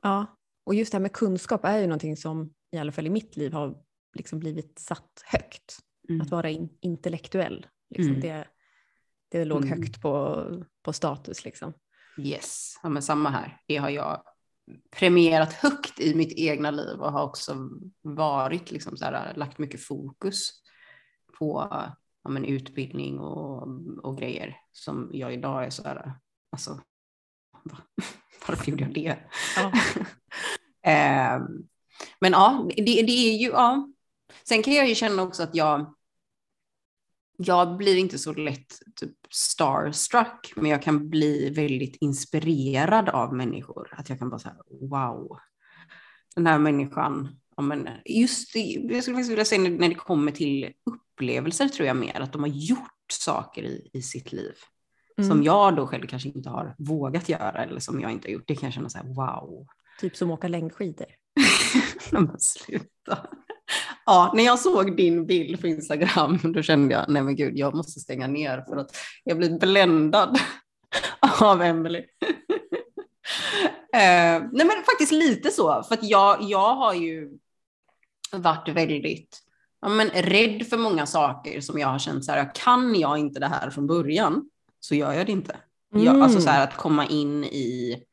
Ja, 0.02 0.38
och 0.64 0.76
just 0.76 0.92
det 0.92 0.96
här 0.96 1.02
med 1.02 1.14
kunskap 1.14 1.66
är 1.66 1.78
ju 1.78 1.88
någonting 1.88 2.18
som 2.18 2.54
i 2.72 2.78
alla 2.78 2.92
fall 2.92 3.08
i 3.08 3.10
mitt 3.10 3.38
liv 3.38 3.54
har 3.54 3.78
liksom 4.14 4.40
blivit 4.40 4.80
satt 4.80 5.24
högt. 5.26 5.80
Mm. 6.10 6.22
Att 6.22 6.30
vara 6.30 6.50
in, 6.50 6.70
intellektuell, 6.82 7.68
liksom. 7.90 8.16
mm. 8.16 8.22
det, 8.22 8.48
det 9.30 9.46
låg 9.46 9.66
mm. 9.66 9.70
högt 9.70 10.02
på, 10.02 10.46
på 10.84 10.94
status. 10.94 11.46
Liksom. 11.46 11.74
Yes, 12.18 12.80
ja, 12.84 12.90
men 12.90 13.02
samma 13.02 13.30
här. 13.30 13.62
Det 13.68 13.78
har 13.78 13.90
jag 13.90 14.24
premierat 14.92 15.54
högt 15.54 16.00
i 16.00 16.16
mitt 16.16 16.34
egna 16.38 16.72
liv 16.72 17.00
och 17.00 17.12
har 17.12 17.24
också 17.24 17.70
varit 18.02 18.72
liksom 18.72 18.98
så 18.98 19.06
här, 19.06 19.34
lagt 19.36 19.58
mycket 19.58 19.82
fokus 19.82 20.52
på 21.40 21.68
ja, 22.24 22.30
men 22.30 22.46
utbildning 22.46 23.20
och, 23.20 23.68
och 24.04 24.18
grejer 24.18 24.58
som 24.72 25.10
jag 25.14 25.34
idag 25.34 25.66
är 25.66 25.70
så 25.70 25.84
här, 25.84 26.14
alltså 26.52 26.82
varför 28.48 28.72
gjorde 28.72 28.84
jag 28.84 28.94
det? 28.94 29.18
Ja. 29.56 29.72
eh, 30.92 31.42
men 32.20 32.32
ja, 32.32 32.70
det, 32.76 32.84
det, 32.84 33.12
är 33.12 33.38
ju, 33.38 33.48
ja. 33.48 33.90
Sen 34.44 34.64
kan 34.64 34.74
jag 34.74 34.90
ju 34.90 34.96
känna 34.96 35.24
också 35.24 35.44
att 35.44 35.56
jag, 35.56 35.94
jag 37.38 37.78
blir 37.78 37.98
inte 37.98 38.20
så 38.20 38.34
lätt 38.34 38.80
typ 38.96 39.16
starstruck, 39.30 40.54
men 40.56 40.72
jag 40.72 40.82
kan 40.82 41.10
bli 41.10 41.50
väldigt 41.50 41.98
inspirerad 42.02 43.10
av 43.10 43.36
människor. 43.36 43.94
Att 43.98 44.10
jag 44.10 44.20
kan 44.20 44.30
bara 44.30 44.40
säga 44.40 44.56
wow, 44.82 45.38
den 46.36 46.48
här 46.48 46.60
människan, 46.60 47.40
ja, 47.58 47.64
men 47.64 47.90
just 48.06 48.54
det, 48.54 48.60
jag 48.60 49.04
skulle 49.04 49.16
faktiskt 49.16 49.32
vilja 49.32 49.46
säga 49.46 49.62
när, 49.62 49.90
det 49.90 49.96
kommer 49.96 50.32
till 50.32 50.74
upplevelser 50.86 51.68
tror 51.68 51.88
jag 51.88 51.98
mer, 51.98 52.22
att 52.22 52.34
de 52.34 52.42
har 52.42 52.50
gjort 52.50 53.12
saker 53.12 53.64
i, 53.64 53.90
i 53.94 54.02
sitt 54.02 54.32
liv. 54.32 54.54
Mm. 55.18 55.30
Som 55.30 55.44
jag 55.44 55.76
då 55.76 55.88
själv 55.88 56.08
kanske 56.08 56.30
inte 56.30 56.50
har 56.50 56.76
vågat 56.78 57.30
göra 57.30 57.64
eller 57.64 57.80
som 57.80 58.02
jag 58.02 58.12
inte 58.12 58.28
har 58.28 58.34
gjort. 58.34 58.48
Det 58.48 58.56
kan 58.56 58.68
jag 58.68 58.74
känna 58.74 58.90
så 58.90 58.98
här, 58.98 59.06
wow. 59.06 59.68
Typ 60.00 60.16
som 60.16 60.32
åka 60.32 60.48
längdskidor. 60.48 61.08
men 62.28 62.40
sluta. 62.40 63.28
Ja, 64.06 64.34
när 64.36 64.44
jag 64.44 64.60
såg 64.60 64.98
din 64.98 65.26
bild 65.26 65.62
på 65.62 65.68
Instagram, 65.68 66.40
då 66.44 66.62
kände 66.62 66.94
jag, 66.94 67.06
nej 67.10 67.22
men 67.22 67.36
gud, 67.36 67.58
jag 67.58 67.76
måste 67.76 68.00
stänga 68.00 68.28
ner 68.28 68.62
för 68.70 68.78
att 68.78 68.92
jag 69.24 69.38
blir 69.38 69.60
bländad 69.60 70.40
av 71.42 71.62
Emelie. 71.62 72.00
eh, 73.94 74.42
nej 74.52 74.66
men 74.66 74.84
faktiskt 74.86 75.12
lite 75.12 75.52
så, 75.52 75.84
för 75.84 75.94
att 75.94 76.04
jag, 76.04 76.38
jag 76.42 76.76
har 76.76 76.94
ju 76.94 77.30
varit 78.32 78.68
väldigt 78.68 79.40
ja, 79.82 79.90
men 79.90 80.10
rädd 80.10 80.68
för 80.68 80.78
många 80.78 81.06
saker 81.06 81.62
som 81.62 81.80
jag 81.80 81.88
har 81.88 82.00
känt 82.00 82.26
så 82.26 82.32
här, 82.32 82.52
kan 82.56 82.96
jag 82.96 83.18
inte 83.18 83.40
det 83.40 83.48
här 83.48 83.70
från 83.70 83.88
början 83.88 84.50
så 84.80 84.96
gör 84.96 85.14
jag 85.14 85.26
det 85.26 85.32
inte. 85.32 85.56
Mm. 85.94 86.06
Jag, 86.06 86.22
alltså 86.22 86.42
så 86.42 86.50
här 86.50 86.64
att 86.64 86.78
komma 86.78 87.06
in 87.06 87.44
i, 87.44 88.04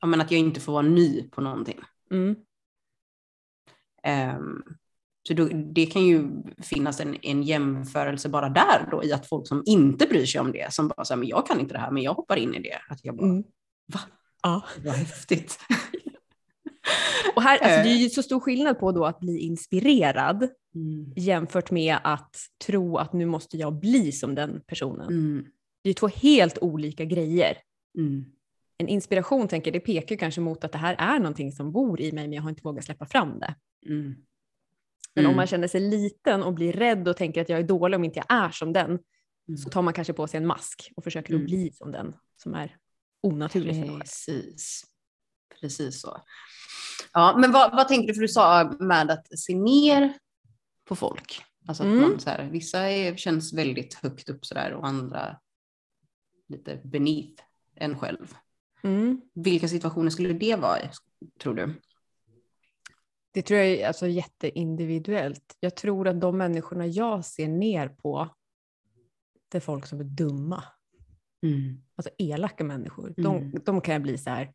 ja 0.00 0.06
men 0.06 0.20
att 0.20 0.30
jag 0.30 0.40
inte 0.40 0.60
får 0.60 0.72
vara 0.72 0.82
ny 0.82 1.22
på 1.22 1.40
någonting. 1.40 1.80
Mm. 2.10 2.36
Um, 4.08 4.62
så 5.28 5.34
då, 5.34 5.48
det 5.74 5.86
kan 5.86 6.02
ju 6.06 6.28
finnas 6.62 7.00
en, 7.00 7.16
en 7.22 7.42
jämförelse 7.42 8.28
bara 8.28 8.48
där 8.48 8.88
då 8.90 9.04
i 9.04 9.12
att 9.12 9.26
folk 9.28 9.48
som 9.48 9.62
inte 9.66 10.06
bryr 10.06 10.26
sig 10.26 10.40
om 10.40 10.52
det, 10.52 10.72
som 10.72 10.88
bara 10.88 11.04
säger 11.04 11.18
men 11.18 11.28
jag 11.28 11.46
kan 11.46 11.60
inte 11.60 11.74
det 11.74 11.80
här, 11.80 11.90
men 11.90 12.02
jag 12.02 12.14
hoppar 12.14 12.36
in 12.36 12.54
i 12.54 12.62
det. 12.62 12.78
Att 12.88 13.04
jag 13.04 13.16
bara, 13.16 13.26
Mm. 13.26 13.44
va? 13.92 14.00
Ja. 14.42 14.64
Vad 14.84 14.94
häftigt. 14.94 15.58
Och 17.36 17.42
här, 17.42 17.52
alltså, 17.58 17.68
det 17.82 17.88
är 17.88 17.96
Eh. 17.96 18.02
ju 18.02 18.08
så 18.10 18.22
stor 18.22 18.40
skillnad 18.40 18.78
på 18.78 18.92
då 18.92 19.04
att 19.04 19.20
bli 19.20 19.38
inspirerad 19.38 20.48
Mm. 20.74 21.12
jämfört 21.16 21.70
med 21.70 21.96
att 22.04 22.36
tro 22.66 22.96
att 22.96 23.12
nu 23.12 23.26
måste 23.26 23.56
jag 23.56 23.78
bli 23.78 24.12
som 24.12 24.34
den 24.34 24.60
personen. 24.66 25.08
Mm. 25.08 25.44
Det 25.82 25.90
är 25.90 25.94
två 25.94 26.06
helt 26.08 26.58
olika 26.58 27.04
grejer. 27.04 27.56
Mm. 27.98 28.24
En 28.78 28.88
inspiration 28.88 29.48
tänker 29.48 29.72
det 29.72 29.80
pekar 29.80 30.16
kanske 30.16 30.40
mot 30.40 30.64
att 30.64 30.72
det 30.72 30.78
här 30.78 30.94
är 30.98 31.18
någonting 31.18 31.52
som 31.52 31.72
bor 31.72 32.00
i 32.00 32.12
mig 32.12 32.24
men 32.28 32.32
jag 32.32 32.42
har 32.42 32.50
inte 32.50 32.62
vågat 32.64 32.84
släppa 32.84 33.06
fram 33.06 33.38
det. 33.38 33.54
Mm. 33.88 34.14
Men 35.14 35.24
Mm. 35.24 35.30
om 35.30 35.36
man 35.36 35.46
känner 35.46 35.68
sig 35.68 35.80
liten 35.80 36.42
och 36.42 36.54
blir 36.54 36.72
rädd 36.72 37.08
och 37.08 37.16
tänker 37.16 37.40
att 37.42 37.48
jag 37.48 37.58
är 37.58 37.64
dålig 37.64 37.96
om 37.96 38.04
inte 38.04 38.18
jag 38.18 38.36
är 38.44 38.50
som 38.50 38.72
den 38.72 38.98
Mm. 39.48 39.58
så 39.58 39.70
tar 39.70 39.82
man 39.82 39.94
kanske 39.94 40.12
på 40.12 40.26
sig 40.26 40.38
en 40.38 40.46
mask 40.46 40.92
och 40.96 41.04
försöker 41.04 41.30
då 41.32 41.36
Mm. 41.36 41.46
bli 41.46 41.72
som 41.72 41.92
den 41.92 42.14
som 42.36 42.54
är 42.54 42.76
onaturlig 43.22 43.74
för 43.74 43.82
själv. 43.88 44.00
Precis. 44.00 44.84
Precis 45.60 46.00
så. 46.00 46.22
Ja, 47.12 47.36
men 47.38 47.52
vad, 47.52 47.70
vad 47.76 47.88
tänker 47.88 48.08
du, 48.08 48.14
för 48.14 48.20
du 48.20 48.28
sa 48.28 48.76
med 48.80 49.10
att 49.10 49.38
se 49.38 49.54
ner 49.54 50.12
på 50.84 50.96
folk. 50.96 51.42
Alltså 51.68 51.82
att 51.82 51.86
Mm. 51.86 52.00
man 52.00 52.20
så 52.20 52.30
här, 52.30 52.50
vissa 52.50 52.78
är, 52.90 53.16
känns 53.16 53.52
väldigt 53.52 53.94
högt 53.94 54.28
upp 54.28 54.46
sådär 54.46 54.72
och 54.72 54.86
andra 54.86 55.36
lite 56.48 56.80
beneath 56.84 57.42
en 57.74 57.98
själv. 57.98 58.34
Mm. 58.82 59.20
Vilka 59.34 59.68
situationer 59.68 60.10
skulle 60.10 60.32
det 60.32 60.56
vara 60.56 60.78
tror 61.40 61.54
du? 61.54 61.74
Det 63.36 63.42
tror 63.42 63.60
jag 63.60 63.68
är 63.68 63.86
alltså 63.86 64.06
jätteindividuellt. 64.08 65.56
Jag 65.60 65.76
tror 65.76 66.08
att 66.08 66.20
de 66.20 66.38
människorna 66.38 66.86
jag 66.86 67.24
ser 67.24 67.48
ner 67.48 67.88
på, 67.88 68.28
det 69.50 69.58
är 69.58 69.60
folk 69.60 69.86
som 69.86 70.00
är 70.00 70.04
dumma. 70.04 70.64
Alltså 71.96 72.10
elaka 72.18 72.64
människor. 72.64 73.14
De, 73.16 73.36
Mm. 73.36 73.62
de 73.64 73.80
kan 73.80 73.92
jag 73.92 74.02
bli 74.02 74.18
så 74.18 74.30
här, 74.30 74.52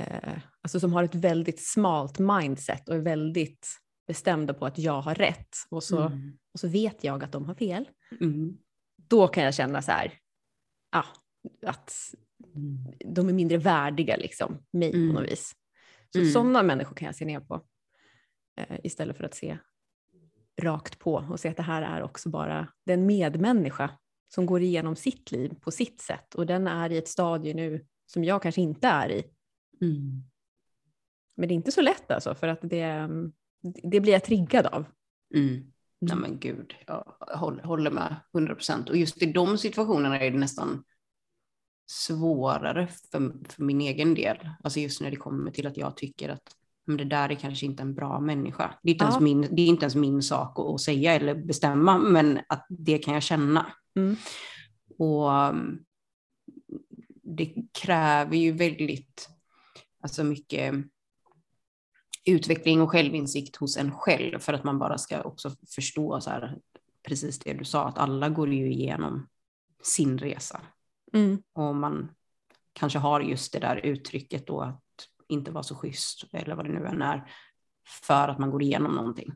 eh, 0.00 0.38
alltså 0.62 0.80
som 0.80 0.92
har 0.92 1.04
ett 1.04 1.14
väldigt 1.14 1.60
smalt 1.68 2.18
mindset 2.18 2.88
och 2.88 2.94
är 2.94 3.00
väldigt 3.00 3.68
bestämda 4.06 4.54
på 4.54 4.66
att 4.66 4.78
jag 4.78 5.00
har 5.00 5.14
rätt 5.14 5.56
och 5.70 5.84
så, 5.84 6.00
Mm. 6.02 6.38
och 6.54 6.60
så 6.60 6.68
vet 6.68 7.04
jag 7.04 7.24
att 7.24 7.32
de 7.32 7.44
har 7.44 7.54
fel. 7.54 7.88
Mm. 8.20 8.56
Då 8.96 9.28
kan 9.28 9.44
jag 9.44 9.54
känna 9.54 9.82
så 9.82 9.90
här, 9.92 10.12
ja, 10.92 11.04
att 11.66 11.92
Mm. 12.54 12.78
de 13.14 13.28
är 13.28 13.32
mindre 13.32 13.58
värdiga 13.58 14.16
liksom, 14.16 14.58
mig 14.72 14.94
Mm. 14.94 15.14
på 15.14 15.20
något 15.20 15.30
vis. 15.30 15.52
Så 16.12 16.18
Mm. 16.18 16.32
sådana 16.32 16.62
människor 16.62 16.96
kan 16.96 17.06
jag 17.06 17.14
se 17.14 17.24
ner 17.24 17.40
på. 17.40 17.64
Eh, 18.56 18.76
istället 18.84 19.16
för 19.16 19.24
att 19.24 19.34
se 19.34 19.58
rakt 20.62 20.98
på 20.98 21.14
och 21.30 21.40
se 21.40 21.48
att 21.48 21.56
det 21.56 21.62
här 21.62 21.82
är 21.82 22.02
också 22.02 22.28
bara 22.28 22.68
det 22.84 22.92
är 22.92 22.98
en 22.98 23.06
medmänniska 23.06 23.90
som 24.28 24.46
går 24.46 24.62
igenom 24.62 24.96
sitt 24.96 25.32
liv 25.32 25.54
på 25.60 25.70
sitt 25.70 26.00
sätt 26.00 26.34
och 26.34 26.46
den 26.46 26.66
är 26.66 26.92
i 26.92 26.98
ett 26.98 27.08
stadie 27.08 27.54
nu 27.54 27.86
som 28.06 28.24
jag 28.24 28.42
kanske 28.42 28.60
inte 28.60 28.88
är 28.88 29.10
i. 29.10 29.24
Mm. 29.80 30.22
Men 31.36 31.48
det 31.48 31.52
är 31.52 31.56
inte 31.56 31.72
så 31.72 31.80
lätt 31.80 32.10
alltså 32.10 32.34
för 32.34 32.48
att 32.48 32.58
det, 32.62 32.80
mm, 32.82 33.32
det 33.82 34.00
blir 34.00 34.12
jag 34.12 34.24
triggad 34.24 34.66
av. 34.66 34.84
Mm. 35.34 35.72
Nej 36.00 36.16
men 36.16 36.38
gud, 36.38 36.74
jag 36.86 37.14
håller 37.62 37.90
med 37.90 38.16
100 38.34 38.54
procent. 38.54 38.90
Och 38.90 38.96
just 38.96 39.22
i 39.22 39.32
de 39.32 39.58
situationerna 39.58 40.20
är 40.20 40.30
det 40.30 40.38
nästan 40.38 40.84
svårare 41.90 42.86
för, 42.86 43.32
för 43.48 43.62
min 43.62 43.80
egen 43.80 44.14
del. 44.14 44.50
Alltså 44.64 44.80
just 44.80 45.00
när 45.00 45.10
det 45.10 45.16
kommer 45.16 45.50
till 45.50 45.66
att 45.66 45.76
jag 45.76 45.96
tycker 45.96 46.28
att 46.28 46.54
men 46.88 46.96
det 46.96 47.04
där 47.04 47.28
är 47.28 47.34
kanske 47.34 47.66
inte 47.66 47.82
en 47.82 47.94
bra 47.94 48.20
människa. 48.20 48.74
Det 48.82 48.90
är 48.90 48.92
inte, 48.92 49.04
Ja. 49.04 49.08
ens, 49.08 49.20
min, 49.20 49.40
det 49.40 49.62
är 49.62 49.66
inte 49.66 49.84
ens 49.84 49.94
min 49.94 50.22
sak 50.22 50.58
att, 50.58 50.66
att 50.66 50.80
säga 50.80 51.14
eller 51.14 51.34
bestämma, 51.34 51.98
men 51.98 52.40
att 52.48 52.66
det 52.68 52.98
kan 52.98 53.14
jag 53.14 53.22
känna. 53.22 53.66
Mm. 53.96 54.16
Och 54.98 55.30
um, 55.30 55.84
det 57.22 57.54
kräver 57.72 58.36
ju 58.36 58.52
väldigt 58.52 59.28
alltså 60.02 60.24
mycket 60.24 60.74
utveckling 62.24 62.80
och 62.82 62.90
självinsikt 62.90 63.56
hos 63.56 63.76
en 63.76 63.90
själv 63.90 64.38
för 64.38 64.52
att 64.52 64.64
man 64.64 64.78
bara 64.78 64.98
ska 64.98 65.22
också 65.22 65.50
förstå 65.74 66.20
så 66.20 66.30
här, 66.30 66.58
precis 67.02 67.38
det 67.38 67.52
du 67.52 67.64
sa, 67.64 67.88
att 67.88 67.98
alla 67.98 68.28
går 68.28 68.52
ju 68.52 68.72
igenom 68.72 69.28
sin 69.82 70.18
resa. 70.18 70.60
Mm. 71.12 71.42
Och 71.52 71.74
man 71.76 72.10
kanske 72.72 72.98
har 72.98 73.20
just 73.20 73.52
det 73.52 73.58
där 73.58 73.76
uttrycket 73.76 74.46
då 74.46 74.60
att 74.60 74.82
inte 75.28 75.50
vara 75.50 75.62
så 75.62 75.74
schysst 75.74 76.24
eller 76.32 76.54
vad 76.56 76.64
det 76.66 76.72
nu 76.72 76.86
än 76.86 77.02
är 77.02 77.30
för 78.06 78.28
att 78.28 78.38
man 78.38 78.50
går 78.50 78.62
igenom 78.62 78.94
någonting. 78.94 79.32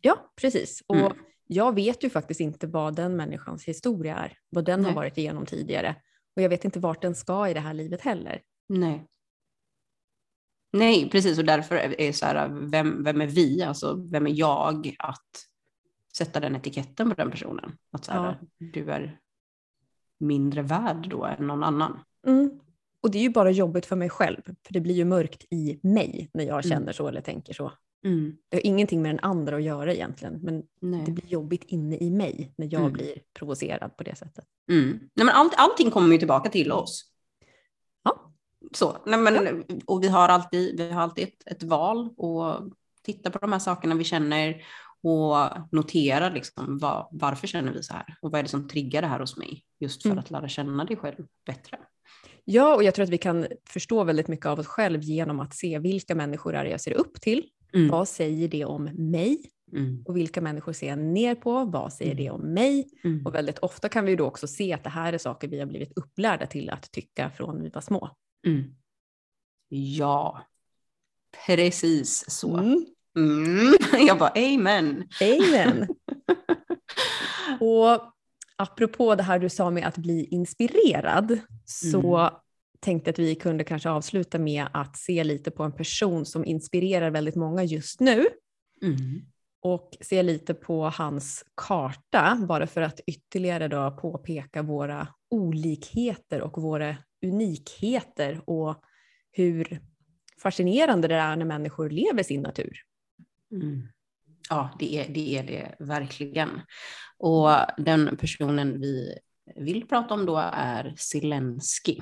Ja, 0.00 0.32
precis. 0.36 0.82
Och 0.86 0.96
Mm. 0.96 1.12
jag 1.46 1.74
vet 1.74 2.04
ju 2.04 2.10
faktiskt 2.10 2.40
inte 2.40 2.66
vad 2.66 2.96
den 2.96 3.16
människans 3.16 3.64
historia 3.64 4.16
är, 4.16 4.38
vad 4.50 4.64
den 4.64 4.80
har 4.80 4.86
Nej. 4.90 4.94
varit 4.94 5.18
igenom 5.18 5.46
tidigare. 5.46 5.96
Och 6.36 6.42
jag 6.42 6.48
vet 6.48 6.64
inte 6.64 6.80
vart 6.80 7.02
den 7.02 7.14
ska 7.14 7.48
i 7.48 7.54
det 7.54 7.60
här 7.60 7.74
livet 7.74 8.00
heller. 8.00 8.42
Nej. 8.68 9.06
Nej, 10.72 11.10
precis. 11.10 11.38
Och 11.38 11.44
därför 11.44 11.76
är 11.76 12.12
så 12.12 12.26
här, 12.26 12.48
vem, 12.48 13.04
vem 13.04 13.20
är 13.20 13.26
vi? 13.26 13.62
Alltså, 13.62 14.06
vem 14.12 14.26
är 14.26 14.30
jag 14.34 14.96
att 14.98 15.48
sätta 16.16 16.40
den 16.40 16.56
etiketten 16.56 17.08
på 17.08 17.14
den 17.14 17.30
personen? 17.30 17.78
Att 17.90 18.04
så 18.04 18.12
här, 18.12 18.40
du 18.58 18.90
är 18.90 19.18
mindre 20.22 20.62
värd 20.62 21.08
då 21.10 21.24
än 21.24 21.46
någon 21.46 21.62
annan. 21.64 22.00
Mm. 22.26 22.50
Och 23.02 23.10
det 23.10 23.18
är 23.18 23.22
ju 23.22 23.30
bara 23.30 23.50
jobbigt 23.50 23.86
för 23.86 23.96
mig 23.96 24.10
själv, 24.10 24.42
för 24.44 24.72
det 24.72 24.80
blir 24.80 24.94
ju 24.94 25.04
mörkt 25.04 25.44
i 25.50 25.80
mig 25.82 26.30
när 26.34 26.44
jag 26.44 26.64
känner 26.64 26.76
Mm. 26.82 26.94
så 26.94 27.08
eller 27.08 27.20
tänker 27.20 27.54
så. 27.54 27.72
Mm. 28.04 28.36
Det 28.48 28.56
har 28.56 28.66
ingenting 28.66 29.02
med 29.02 29.10
den 29.10 29.24
andra 29.24 29.56
att 29.56 29.62
göra 29.62 29.94
egentligen, 29.94 30.40
men 30.42 30.62
Nej. 30.80 31.02
det 31.06 31.12
blir 31.12 31.26
jobbigt 31.26 31.64
inne 31.64 31.96
i 31.96 32.10
mig 32.10 32.52
när 32.56 32.68
jag 32.72 32.80
Mm. 32.80 32.92
blir 32.92 33.14
provocerad 33.38 33.96
på 33.96 34.02
det 34.02 34.14
sättet. 34.18 34.44
Mm. 34.70 34.88
Nej, 35.14 35.26
men 35.26 35.28
allt, 35.28 35.52
allting 35.56 35.90
kommer 35.90 36.12
ju 36.12 36.18
tillbaka 36.18 36.50
till 36.50 36.72
oss. 36.72 37.04
Ja. 38.04 38.32
Så, 38.72 38.96
nej, 39.06 39.18
men, 39.18 39.64
och 39.86 40.02
vi 40.02 40.08
har 40.08 40.28
alltid, 40.28 40.76
vi 40.76 40.90
har 40.90 41.02
alltid 41.02 41.24
ett, 41.24 41.42
ett 41.46 41.62
val 41.62 42.14
och 42.16 42.54
titta 43.02 43.30
på 43.30 43.38
de 43.38 43.52
här 43.52 43.58
sakerna 43.58 43.94
vi 43.94 44.04
känner 44.04 44.62
och 45.02 45.36
notera 45.72 46.28
liksom, 46.28 46.78
vad, 46.78 47.08
varför 47.10 47.46
känner 47.46 47.72
vi 47.72 47.82
så 47.82 47.92
här 47.92 48.16
och 48.22 48.30
vad 48.30 48.38
är 48.38 48.42
det 48.42 48.48
som 48.48 48.68
triggar 48.68 49.02
det 49.02 49.08
här 49.08 49.20
hos 49.20 49.36
mig 49.36 49.64
just 49.80 50.02
för 50.02 50.08
Mm. 50.08 50.18
att 50.18 50.30
lära 50.30 50.48
känna 50.48 50.84
dig 50.84 50.96
själv 50.96 51.26
bättre. 51.46 51.78
Ja, 52.44 52.74
och 52.74 52.84
jag 52.84 52.94
tror 52.94 53.02
att 53.02 53.10
vi 53.10 53.18
kan 53.18 53.46
förstå 53.68 54.04
väldigt 54.04 54.28
mycket 54.28 54.46
av 54.46 54.58
oss 54.58 54.66
själv 54.66 55.02
genom 55.02 55.40
att 55.40 55.54
se 55.54 55.78
vilka 55.78 56.14
människor 56.14 56.54
är 56.54 56.64
jag 56.64 56.80
ser 56.80 56.92
upp 56.92 57.20
till. 57.20 57.46
Mm. 57.74 57.88
Vad 57.88 58.08
säger 58.08 58.48
det 58.48 58.64
om 58.64 58.84
mig? 58.84 59.50
Mm. 59.72 60.02
Och 60.06 60.16
vilka 60.16 60.40
människor 60.40 60.72
ser 60.72 60.88
jag 60.88 60.98
ner 60.98 61.34
på? 61.34 61.64
Vad 61.64 61.92
säger 61.92 62.14
det 62.14 62.30
om 62.30 62.40
mig? 62.40 62.88
Mm. 63.04 63.26
Och 63.26 63.34
väldigt 63.34 63.58
ofta 63.58 63.88
kan 63.88 64.04
vi 64.04 64.16
då 64.16 64.24
också 64.26 64.46
se 64.46 64.72
att 64.72 64.84
det 64.84 64.90
här 64.90 65.12
är 65.12 65.18
saker 65.18 65.48
vi 65.48 65.58
har 65.58 65.66
blivit 65.66 65.92
upplärda 65.98 66.46
till 66.46 66.70
att 66.70 66.92
tycka 66.92 67.30
från 67.30 67.62
vi 67.62 67.68
var 67.68 67.80
små. 67.80 68.10
Mm. 68.46 68.74
Ja, 69.68 70.42
precis 71.46 72.24
så. 72.30 72.56
Mm. 73.16 73.74
Jag 74.06 74.18
bara 74.18 74.32
amen. 74.36 75.08
Amen! 75.20 75.88
och 77.60 78.12
apropå 78.56 79.14
det 79.14 79.22
här 79.22 79.38
du 79.38 79.48
sa 79.48 79.70
med 79.70 79.86
att 79.86 79.96
bli 79.98 80.24
inspirerad 80.30 81.38
så 81.64 82.16
Mm. 82.18 82.32
tänkte 82.80 83.10
att 83.10 83.18
vi 83.18 83.34
kunde 83.34 83.64
kanske 83.64 83.90
avsluta 83.90 84.38
med 84.38 84.66
att 84.72 84.96
se 84.96 85.24
lite 85.24 85.50
på 85.50 85.62
en 85.62 85.72
person 85.72 86.26
som 86.26 86.44
inspirerar 86.44 87.10
väldigt 87.10 87.36
många 87.36 87.64
just 87.64 88.00
nu 88.00 88.26
Mm. 88.82 89.20
och 89.60 89.96
se 90.00 90.22
lite 90.22 90.54
på 90.54 90.84
hans 90.88 91.44
karta 91.54 92.38
bara 92.48 92.66
för 92.66 92.80
att 92.80 93.00
ytterligare 93.06 93.68
då 93.68 93.90
påpeka 94.00 94.62
våra 94.62 95.08
olikheter 95.30 96.40
och 96.40 96.62
våra 96.62 96.96
unikheter 97.26 98.40
och 98.50 98.82
hur 99.32 99.80
fascinerande 100.42 101.08
det 101.08 101.14
är 101.14 101.36
när 101.36 101.44
människor 101.44 101.90
lever 101.90 102.22
sin 102.22 102.42
natur. 102.42 102.78
Mm. 103.52 103.88
Ja, 104.48 104.76
det 104.78 104.96
är, 104.96 105.08
det 105.08 105.38
är 105.38 105.42
det 105.42 105.74
verkligen. 105.78 106.60
Och 107.18 107.50
den 107.76 108.16
personen 108.16 108.80
vi 108.80 109.18
vill 109.56 109.88
prata 109.88 110.14
om 110.14 110.26
då 110.26 110.36
är 110.52 110.94
Zelensky. 110.96 111.98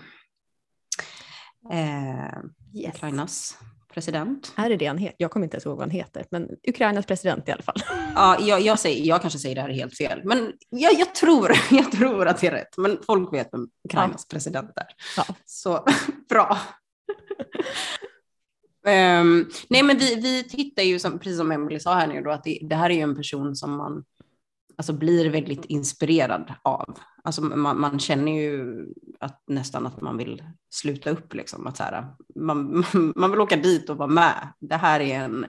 Eh, 1.73 2.39
Yes. 2.75 2.95
Ukrainas 2.95 3.59
president. 3.93 4.53
Är 4.57 4.69
det 4.69 4.77
det 4.77 4.87
han 4.87 4.99
heter? 4.99 5.17
Jag 5.19 5.31
kommer 5.31 5.47
inte 5.47 5.55
ens 5.55 5.67
ihåg 5.67 5.77
vad 5.77 5.83
han 5.83 5.91
heter, 5.91 6.27
men 6.31 6.49
Ukrainas 6.69 7.07
president 7.07 7.49
i 7.49 7.53
alla 7.53 7.63
fall. 7.63 7.83
Ja, 8.15 8.39
jag, 8.41 8.61
jag, 8.61 8.79
säger, 8.79 9.07
jag 9.07 9.21
kanske 9.21 9.39
säger 9.39 9.55
det 9.55 9.61
här 9.61 9.69
helt 9.69 9.97
fel, 9.97 10.21
men 10.25 10.53
jag, 10.69 10.93
jag, 10.95 11.15
tror, 11.15 11.53
jag 11.71 11.93
tror 11.93 12.27
att 12.27 12.41
det 12.41 12.47
är 12.47 12.51
rätt. 12.51 12.77
Men 12.77 12.99
folk 13.07 13.35
vet 13.35 13.49
vem 13.53 13.69
Ukrainas 13.85 14.29
president 14.29 14.71
är. 14.77 14.87
Ja. 15.17 15.25
Så 15.45 15.87
bra. 16.29 16.59
Ehm, 18.87 19.49
nej, 19.69 19.83
men 19.83 19.99
vi, 19.99 20.15
vi 20.15 20.45
tittar 20.45 20.83
ju, 20.83 20.99
som, 20.99 21.19
precis 21.19 21.37
som 21.37 21.53
Emily 21.53 21.81
sa 21.81 21.95
här 21.95 22.07
nu, 22.07 22.23
då, 22.23 22.31
att 22.31 22.45
det, 22.45 22.59
det 22.63 22.75
här 22.75 22.91
är 22.91 22.95
ju 22.95 23.01
en 23.01 23.17
person 23.17 23.57
som 23.57 23.77
man 23.77 24.05
alltså, 24.77 24.93
blir 24.93 25.31
väldigt 25.31 25.65
inspirerad 25.65 26.55
av. 26.63 26.99
Alltså, 27.25 27.43
man, 27.43 27.81
man 27.81 27.99
känner 27.99 28.33
ju 28.33 28.87
att, 29.21 29.43
nästan 29.47 29.87
att 29.87 30.01
man 30.01 30.17
vill 30.17 30.43
sluta 30.71 31.11
upp. 31.11 31.35
Liksom, 31.35 31.67
att 31.67 31.77
så 31.77 31.83
här, 31.83 32.07
man, 32.35 32.85
man 33.17 33.31
vill 33.31 33.41
åka 33.41 33.57
dit 33.57 33.91
och 33.91 33.97
vara 33.97 34.09
med. 34.09 34.53
Det 34.61 34.77
här 34.77 35.01
är 35.01 35.15
en, 35.25 35.45
en 35.45 35.49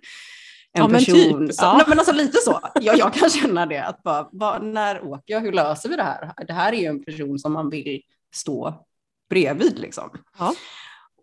Ja, 0.74 0.88
men 0.88 1.06
person. 1.06 1.48
typ, 1.48 1.56
som, 1.56 1.68
ja. 1.68 1.78
nej, 1.78 1.86
men 1.88 2.00
alltså 2.00 2.14
lite 2.14 2.38
så. 2.38 2.60
Jag, 2.82 2.98
jag 2.98 3.14
kan 3.14 3.30
känna 3.42 3.66
det. 3.66 3.84
Att 3.84 4.04
bara, 4.04 4.30
bara, 4.32 4.60
när 4.60 5.06
åker 5.06 5.34
jag? 5.34 5.42
Hur 5.42 5.52
löser 5.52 5.90
vi 5.90 5.96
det 5.96 6.04
här? 6.04 6.34
Det 6.48 6.54
här 6.54 6.74
är 6.74 6.78
ju 6.78 6.86
en 6.86 7.04
person 7.04 7.40
som 7.40 7.54
man 7.54 7.70
vill 7.70 8.02
stå 8.36 8.86
bredvid. 9.30 9.80
Liksom. 9.80 10.10
Ja. 10.40 10.54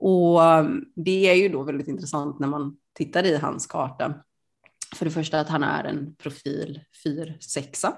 Och 0.01 0.41
um, 0.41 0.85
det 0.97 1.31
är 1.31 1.35
ju 1.35 1.49
då 1.49 1.63
väldigt 1.63 1.89
intressant 1.89 2.39
när 2.39 2.49
man 2.49 2.77
tittar 2.95 3.25
i 3.25 3.37
hans 3.37 3.67
karta. 3.67 4.15
För 4.97 5.05
det 5.05 5.11
första 5.11 5.41
att 5.41 5.49
han 5.49 5.63
är 5.63 5.85
en 5.85 6.15
profil 6.15 6.81
4-6, 7.05 7.93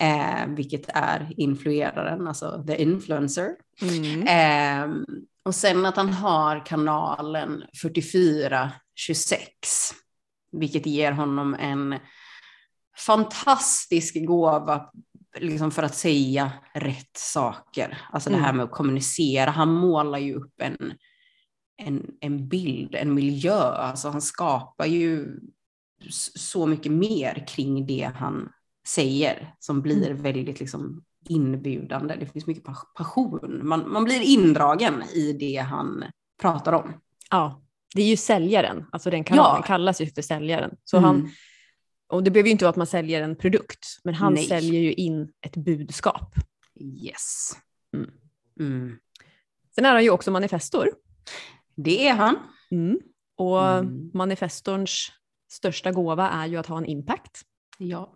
eh, 0.00 0.46
vilket 0.48 0.88
är 0.88 1.32
influeraren, 1.36 2.28
alltså 2.28 2.64
the 2.66 2.82
influencer. 2.82 3.50
Mm. 3.82 4.22
Eh, 4.22 4.96
och 5.42 5.54
sen 5.54 5.86
att 5.86 5.96
han 5.96 6.12
har 6.12 6.66
kanalen 6.66 7.64
44-26, 7.82 8.70
vilket 10.52 10.86
ger 10.86 11.12
honom 11.12 11.54
en 11.54 11.94
fantastisk 13.06 14.26
gåva 14.26 14.90
liksom 15.40 15.70
för 15.70 15.82
att 15.82 15.94
säga 15.94 16.52
rätt 16.74 17.16
saker. 17.16 17.98
Alltså 18.12 18.30
det 18.30 18.36
här 18.36 18.44
Mm. 18.44 18.56
med 18.56 18.64
att 18.64 18.70
kommunicera. 18.70 19.50
Han 19.50 19.72
målar 19.72 20.18
ju 20.18 20.34
upp 20.34 20.60
en, 20.60 20.92
en, 21.78 22.10
en 22.20 22.48
bild, 22.48 22.94
en 22.94 23.14
miljö. 23.14 23.58
Alltså 23.60 24.08
han 24.08 24.22
skapar 24.22 24.86
ju 24.86 25.40
så 26.34 26.66
mycket 26.66 26.92
mer 26.92 27.44
kring 27.48 27.86
det 27.86 28.10
han 28.14 28.48
säger 28.86 29.54
som 29.58 29.82
blir 29.82 30.14
väldigt 30.14 30.60
liksom 30.60 31.04
inbjudande. 31.28 32.16
Det 32.16 32.26
finns 32.26 32.46
mycket 32.46 32.64
pas- 32.64 32.92
passion. 32.94 33.60
Man, 33.62 33.90
man 33.92 34.04
blir 34.04 34.20
indragen 34.22 35.02
i 35.14 35.32
det 35.32 35.56
han 35.56 36.04
pratar 36.40 36.72
om. 36.72 36.92
Ja, 37.30 37.62
det 37.94 38.02
är 38.02 38.06
ju 38.06 38.16
säljaren, 38.16 38.84
alltså 38.92 39.10
den 39.10 39.24
kanalen 39.24 39.56
Ja. 39.56 39.66
kallas 39.66 40.00
ju 40.00 40.06
för 40.06 40.22
säljaren. 40.22 40.76
Så 40.84 40.98
han, 40.98 41.16
Mm. 41.16 41.30
och 42.08 42.22
det 42.22 42.30
behöver 42.30 42.46
ju 42.48 42.52
inte 42.52 42.64
vara 42.64 42.70
att 42.70 42.76
man 42.76 42.86
säljer 42.86 43.22
en 43.22 43.36
produkt, 43.36 43.86
men 44.04 44.14
han 44.14 44.34
Nej. 44.34 44.44
säljer 44.44 44.80
ju 44.80 44.92
in 44.92 45.32
ett 45.40 45.56
budskap. 45.56 46.34
Yes. 46.80 47.52
Mm. 47.94 48.10
Mm. 48.60 48.98
Sen 49.74 49.84
är 49.84 49.92
han 49.92 50.04
ju 50.04 50.10
också 50.10 50.30
manifestor. 50.30 50.88
Det 51.80 52.08
är 52.08 52.14
han. 52.14 52.36
Mm. 52.70 52.98
Och 53.36 53.62
Mm. 53.62 54.10
manifestorns 54.14 55.12
största 55.50 55.92
gåva 55.92 56.28
är 56.30 56.46
ju 56.46 56.56
att 56.56 56.66
ha 56.66 56.78
en 56.78 56.86
impact. 56.86 57.42
Ja. 57.78 58.14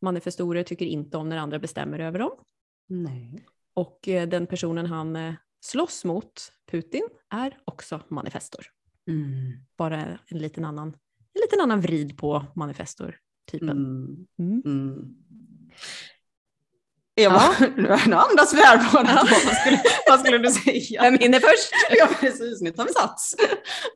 Manifestorer 0.00 0.62
tycker 0.62 0.86
inte 0.86 1.16
om 1.16 1.28
när 1.28 1.36
andra 1.36 1.58
bestämmer 1.58 1.98
över 1.98 2.18
dem. 2.18 2.30
Nej. 2.86 3.44
Och 3.74 4.08
eh, 4.08 4.28
den 4.28 4.46
personen 4.46 4.86
han 4.86 5.16
eh, 5.16 5.34
slåss 5.60 6.04
mot, 6.04 6.52
Putin, 6.70 7.08
är 7.30 7.58
också 7.64 8.00
manifestor. 8.08 8.66
Mm. 9.08 9.52
Bara 9.76 10.18
en 10.26 10.38
liten 10.38 10.64
annan, 10.64 10.88
en 11.34 11.40
liten 11.42 11.60
annan 11.60 11.80
vrid 11.80 12.18
på 12.18 12.46
manifestor-typen. 12.54 14.26
Mm. 14.38 15.14
Mm. 17.26 17.36
Mm. 17.36 17.84
Eva, 17.86 17.98
nu 18.06 18.14
andas 18.14 18.54
vi 18.54 18.60
här 18.62 18.92
båda 18.92 19.10
Ja. 19.10 19.26
Vad 19.46 19.56
skulle, 19.56 19.80
vad 20.08 20.20
skulle 20.20 20.38
du 20.38 20.50
säga? 20.50 21.02
Vem 21.02 21.18
hinner 21.18 21.40
först? 21.40 21.70
Ja, 21.90 22.08
precis. 22.20 22.60
Nu 22.60 22.70
tar 22.70 22.84
vi 22.84 22.92
sats. 22.92 23.34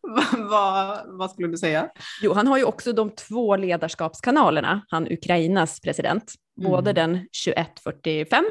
vad, 0.03 0.49
vad, 0.51 1.01
vad 1.19 1.31
skulle 1.31 1.49
du 1.49 1.57
säga? 1.57 1.89
Jo, 2.23 2.33
han 2.33 2.47
har 2.47 2.59
ju 2.59 2.65
också 2.65 2.93
de 2.93 3.11
två 3.11 3.57
ledarskapskanalerna, 3.57 4.85
han 4.89 5.13
Ukrainas 5.13 5.81
president. 5.81 6.33
Både 6.63 6.91
Mm. 6.91 6.95
den 7.13 7.27
2145, 7.45 8.45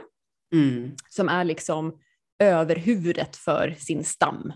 Mm. 0.53 0.91
som 1.09 1.29
är 1.29 1.43
liksom 1.43 1.93
överhuvudet 2.39 3.35
för 3.35 3.75
sin 3.79 4.03
stam. 4.03 4.53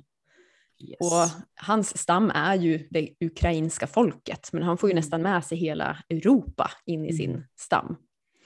Yes. 0.89 0.97
Och 0.99 1.43
hans 1.61 1.97
stam 1.97 2.31
är 2.35 2.55
ju 2.55 2.87
det 2.91 3.09
ukrainska 3.25 3.87
folket, 3.87 4.49
men 4.53 4.63
han 4.63 4.77
får 4.77 4.89
ju 4.89 4.91
Mm. 4.91 5.01
nästan 5.01 5.21
med 5.21 5.45
sig 5.45 5.57
hela 5.57 5.97
Europa 6.09 6.71
in 6.85 7.05
i 7.05 7.13
sin 7.13 7.29
Mm. 7.31 7.43
stam. 7.59 7.95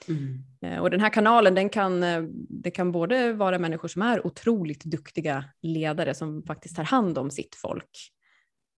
Mm. 0.08 0.42
Eh, 0.60 0.78
Och 0.82 0.90
den 0.90 1.00
här 1.00 1.10
kanalen, 1.10 1.54
den 1.54 1.68
kan, 1.68 2.02
eh, 2.02 2.22
det 2.48 2.70
kan 2.70 2.92
både 2.92 3.32
vara 3.32 3.58
människor 3.58 3.88
som 3.88 4.02
är 4.02 4.26
otroligt 4.26 4.84
duktiga 4.84 5.44
ledare 5.62 6.14
som 6.14 6.42
faktiskt 6.42 6.76
tar 6.76 6.84
hand 6.84 7.18
om 7.18 7.30
sitt 7.30 7.54
folk. 7.54 8.12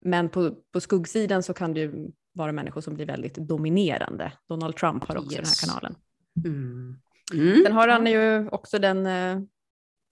Men 0.05 0.29
på, 0.29 0.55
på 0.73 0.81
skuggsidan 0.81 1.43
så 1.43 1.53
kan 1.53 1.73
det 1.73 1.79
ju 1.79 2.11
vara 2.33 2.51
människor 2.51 2.81
som 2.81 2.93
blir 2.95 3.05
väldigt 3.05 3.35
dominerande. 3.35 4.31
Donald 4.49 4.75
Trump 4.75 5.03
har 5.03 5.17
också 5.17 5.37
Yes. 5.39 5.61
den 5.61 5.69
här 5.69 5.79
kanalen. 5.79 5.95
Mm. 6.45 6.95
Mm. 7.33 7.63
Sen 7.63 7.73
har 7.73 7.87
han 7.87 8.07
ju 8.07 8.49
också 8.49 8.79
den 8.79 9.05
eh, 9.05 9.39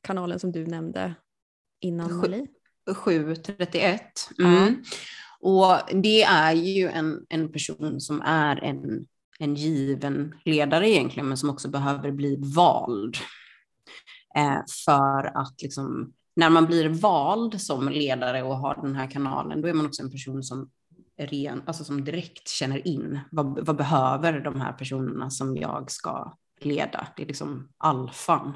kanalen 0.04 0.40
som 0.40 0.52
du 0.52 0.66
nämnde 0.68 1.16
innan 1.80 2.18
Malie. 2.18 2.48
731. 2.96 4.02
Mm. 4.40 4.84
Och 5.40 5.78
det 5.94 6.24
är 6.24 6.54
ju 6.54 6.88
en, 6.88 7.26
en 7.30 7.52
person 7.52 8.02
som 8.02 8.22
är 8.22 8.64
en, 8.64 9.06
en 9.42 9.56
given 9.56 10.36
ledare 10.46 10.90
egentligen, 10.90 11.28
men 11.28 11.38
som 11.38 11.50
också 11.50 11.70
behöver 11.70 12.12
bli 12.12 12.40
vald. 12.56 13.18
Eh, 14.36 14.60
för 14.86 15.38
att 15.38 15.62
liksom, 15.62 16.14
när 16.36 16.50
man 16.50 16.66
blir 16.66 16.90
vald 16.90 17.62
som 17.62 17.90
ledare 17.90 18.44
och 18.44 18.58
har 18.58 18.80
den 18.82 18.96
här 18.96 19.08
kanalen, 19.08 19.62
då 19.62 19.68
är 19.68 19.74
man 19.74 19.86
också 19.86 20.04
en 20.04 20.12
person 20.12 20.44
som 20.44 20.70
ren, 21.18 21.62
alltså 21.66 21.84
som 21.84 22.04
direkt 22.04 22.50
känner 22.50 22.88
in 22.88 23.20
vad, 23.32 23.66
vad 23.66 23.76
behöver 23.76 24.40
de 24.40 24.62
här 24.62 24.74
personerna 24.74 25.30
som 25.30 25.58
jag 25.58 25.92
ska 25.92 26.38
leda. 26.60 27.08
Det 27.16 27.24
är 27.24 27.28
liksom 27.28 27.70
alfan. 27.78 28.54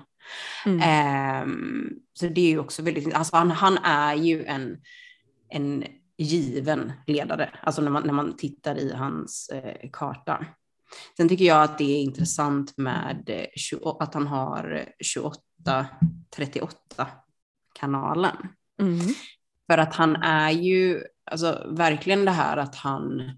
Mm. 0.66 0.82
Ehm, 0.84 1.90
så 2.14 2.28
det 2.28 2.42
är 2.42 2.50
ju 2.50 2.60
också 2.60 2.82
väldigt, 2.82 3.14
alltså 3.14 3.36
han, 3.36 3.52
han 3.52 3.78
är 3.78 4.16
ju 4.16 4.46
en, 4.46 4.78
en 5.50 5.84
given 6.18 6.94
ledare, 7.08 7.50
alltså 7.62 7.82
när 7.82 7.92
man, 7.92 8.04
när 8.06 8.14
man 8.14 8.38
tittar 8.38 8.78
i 8.78 8.94
hans 8.94 9.50
eh, 9.50 9.90
karta. 9.94 10.46
Sen 11.18 11.30
tycker 11.30 11.46
jag 11.46 11.64
att 11.64 11.78
det 11.78 11.98
är 11.98 12.02
intressant 12.02 12.78
med 12.78 13.24
eh, 13.28 13.46
20, 13.56 13.98
att 14.00 14.14
han 14.14 14.28
har 14.28 14.90
28-38 15.16 17.06
kanalen. 17.74 18.38
Mm. 18.82 19.00
För 19.68 19.78
att 19.78 19.96
han 19.96 20.16
är 20.16 20.52
ju, 20.52 21.04
alltså 21.32 21.68
verkligen 21.72 22.26
det 22.26 22.32
här 22.32 22.58
att 22.58 22.76
han, 22.76 23.38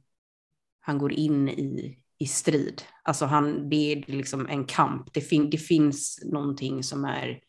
han 0.80 0.98
går 0.98 1.14
in 1.14 1.50
i, 1.50 1.98
i 2.18 2.28
strid. 2.28 2.82
Alltså 3.04 3.26
han, 3.26 3.70
det 3.70 3.92
är 3.92 4.12
liksom 4.12 4.48
en 4.48 4.66
kamp. 4.66 5.14
Det, 5.14 5.22
fin, 5.22 5.50
det 5.50 5.58
finns 5.58 6.20
någonting 6.26 6.84
som 6.84 7.06
är 7.06 7.40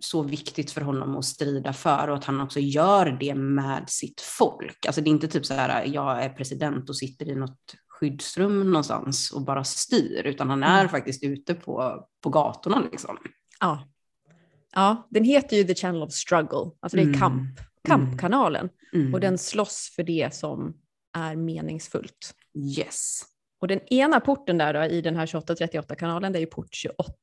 så 0.00 0.22
viktigt 0.22 0.70
för 0.70 0.80
honom 0.80 1.16
att 1.16 1.24
strida 1.24 1.72
för 1.72 2.08
och 2.08 2.16
att 2.16 2.24
han 2.24 2.40
också 2.40 2.60
gör 2.60 3.16
det 3.20 3.34
med 3.34 3.90
sitt 3.90 4.20
folk. 4.20 4.86
Alltså 4.86 5.00
det 5.00 5.10
är 5.10 5.12
inte 5.12 5.28
typ 5.28 5.46
så 5.46 5.54
här, 5.54 5.86
jag 5.86 6.24
är 6.24 6.28
president 6.28 6.88
och 6.88 6.96
sitter 6.96 7.28
i 7.28 7.34
något 7.34 7.74
skyddsrum 8.00 8.70
någonstans 8.70 9.30
och 9.30 9.42
bara 9.42 9.64
styr, 9.64 10.22
utan 10.26 10.50
han 10.50 10.62
är 10.62 10.78
Mm. 10.80 10.88
faktiskt 10.90 11.22
ute 11.24 11.54
på, 11.54 12.04
på 12.22 12.30
gatorna 12.30 12.80
liksom. 12.92 13.18
Ja. 13.60 13.88
ja, 14.74 15.08
den 15.10 15.24
heter 15.24 15.56
ju 15.56 15.64
The 15.64 15.74
Channel 15.74 16.02
of 16.02 16.12
Struggle, 16.12 16.70
alltså 16.80 16.96
det 16.96 17.02
är 17.02 17.06
Mm. 17.06 17.18
kamp, 17.20 17.60
kampkanalen. 17.88 18.68
Mm. 18.94 19.14
Och 19.14 19.20
den 19.20 19.38
slåss 19.38 19.92
för 19.96 20.02
det 20.02 20.34
som 20.34 20.76
är 21.16 21.36
meningsfullt. 21.36 22.34
Yes. 22.76 23.22
Och 23.60 23.68
den 23.68 23.80
ena 23.80 24.20
porten 24.20 24.58
där 24.58 24.74
då, 24.74 24.84
i 24.84 25.00
den 25.00 25.16
här 25.16 25.26
2838-kanalen, 25.26 26.32
det 26.32 26.38
är 26.38 26.40
ju 26.40 26.46
port 26.46 26.74
28. 26.74 27.14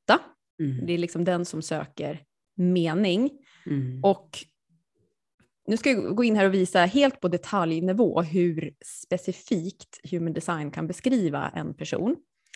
Mm. 0.60 0.86
Det 0.86 0.94
är 0.94 0.98
liksom 0.98 1.24
den 1.24 1.46
som 1.46 1.62
söker 1.62 2.24
mening. 2.58 3.30
Mm. 3.66 4.04
Och 4.04 4.30
nu 5.68 5.78
ska 5.78 5.92
jag 5.92 6.16
gå 6.16 6.24
in 6.24 6.36
här 6.36 6.46
och 6.46 6.54
visa 6.54 6.80
helt 6.80 7.20
på 7.20 7.28
detaljnivå 7.28 8.22
hur 8.22 8.74
specifikt 8.86 10.00
human 10.12 10.34
design 10.34 10.72
kan 10.72 10.88
beskriva 10.88 11.50
en 11.50 11.74
person. 11.74 12.16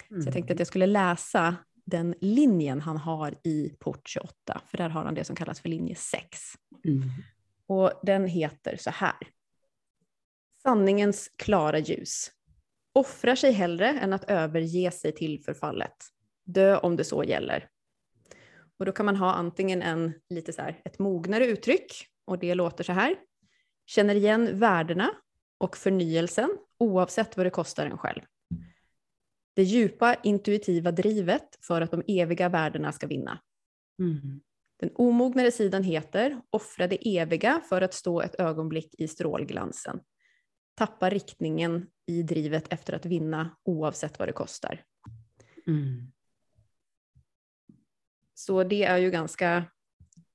Så 0.10 0.28
jag 0.28 0.34
tänkte 0.34 0.54
att 0.54 0.60
jag 0.60 0.68
skulle 0.68 0.86
läsa 0.86 1.56
den 1.86 2.16
linjen 2.22 2.82
han 2.82 2.98
har 2.98 3.36
i 3.44 3.70
port 3.80 4.10
28, 4.10 4.62
för 4.68 4.78
där 4.78 4.90
har 4.90 5.04
han 5.04 5.16
det 5.16 5.24
som 5.24 5.36
kallas 5.36 5.60
för 5.60 5.70
linje 5.70 5.96
6. 5.96 6.40
Mm. 6.86 7.02
Och 7.68 7.92
den 8.04 8.28
heter 8.28 8.78
så 8.78 8.90
här. 8.90 9.18
Sanningens 10.64 11.32
klara 11.36 11.80
ljus. 11.80 12.32
Offrar 12.94 13.36
sig 13.36 13.52
hellre 13.52 13.88
än 13.90 14.14
att 14.14 14.24
överge 14.24 14.92
sig 14.92 15.12
till 15.12 15.44
förfallet. 15.44 15.96
Dö 16.46 16.78
om 16.78 16.96
det 16.96 17.04
så 17.04 17.24
gäller. 17.24 17.70
Och 18.78 18.86
då 18.86 18.92
kan 18.92 19.06
man 19.06 19.16
ha 19.16 19.34
antingen 19.34 19.82
en 19.82 20.14
lite 20.30 20.54
så 20.54 20.62
här, 20.62 20.82
ett 20.86 21.00
mognare 21.00 21.46
uttryck 21.46 22.08
och 22.30 22.40
det 22.40 22.56
låter 22.56 22.84
så 22.84 22.92
här. 22.94 23.16
Känner 23.86 24.16
igen 24.16 24.60
värdena 24.60 25.10
och 25.58 25.78
förnyelsen 25.78 26.50
oavsett 26.78 27.38
vad 27.38 27.46
det 27.46 27.50
kostar 27.50 27.86
en 27.86 27.98
själv. 27.98 28.22
Det 29.54 29.64
djupa 29.64 30.16
intuitiva 30.24 30.92
drivet 30.92 31.60
för 31.62 31.82
att 31.82 31.92
de 31.92 32.04
eviga 32.08 32.50
värdena 32.50 32.92
ska 32.92 33.08
vinna. 33.08 33.40
Mm. 34.00 34.42
Den 34.80 34.92
omognare 34.96 35.52
sidan 35.52 35.84
heter 35.84 36.42
Offra 36.50 36.88
det 36.88 37.18
eviga 37.18 37.62
för 37.70 37.82
att 37.82 37.94
stå 37.94 38.22
ett 38.22 38.40
ögonblick 38.40 38.96
i 38.98 39.08
strålglansen. 39.08 40.00
Tappa 40.76 41.10
riktningen 41.10 41.88
i 42.06 42.24
drivet 42.24 42.74
efter 42.74 42.94
att 42.94 43.06
vinna 43.06 43.58
oavsett 43.64 44.20
vad 44.20 44.28
det 44.28 44.34
kostar. 44.34 44.84
Mm. 45.68 46.12
Så 48.34 48.64
det 48.64 48.84
är 48.84 48.98
ju 48.98 49.12
ganska 49.12 49.66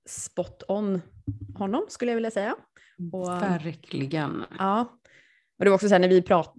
spot 0.06 0.62
on 0.68 1.00
honom 1.54 1.84
skulle 1.88 2.10
jag 2.10 2.16
vilja 2.16 2.30
säga. 2.30 2.54
Och- 3.12 3.28
Verkligen. 3.42 4.44
Ja. 4.58 4.80
Och 5.58 5.64
det 5.64 5.70
var 5.70 5.74
också 5.74 5.88
så 5.88 5.94
här 5.94 5.98
när 6.00 6.08
vi 6.08 6.22
prat, 6.22 6.54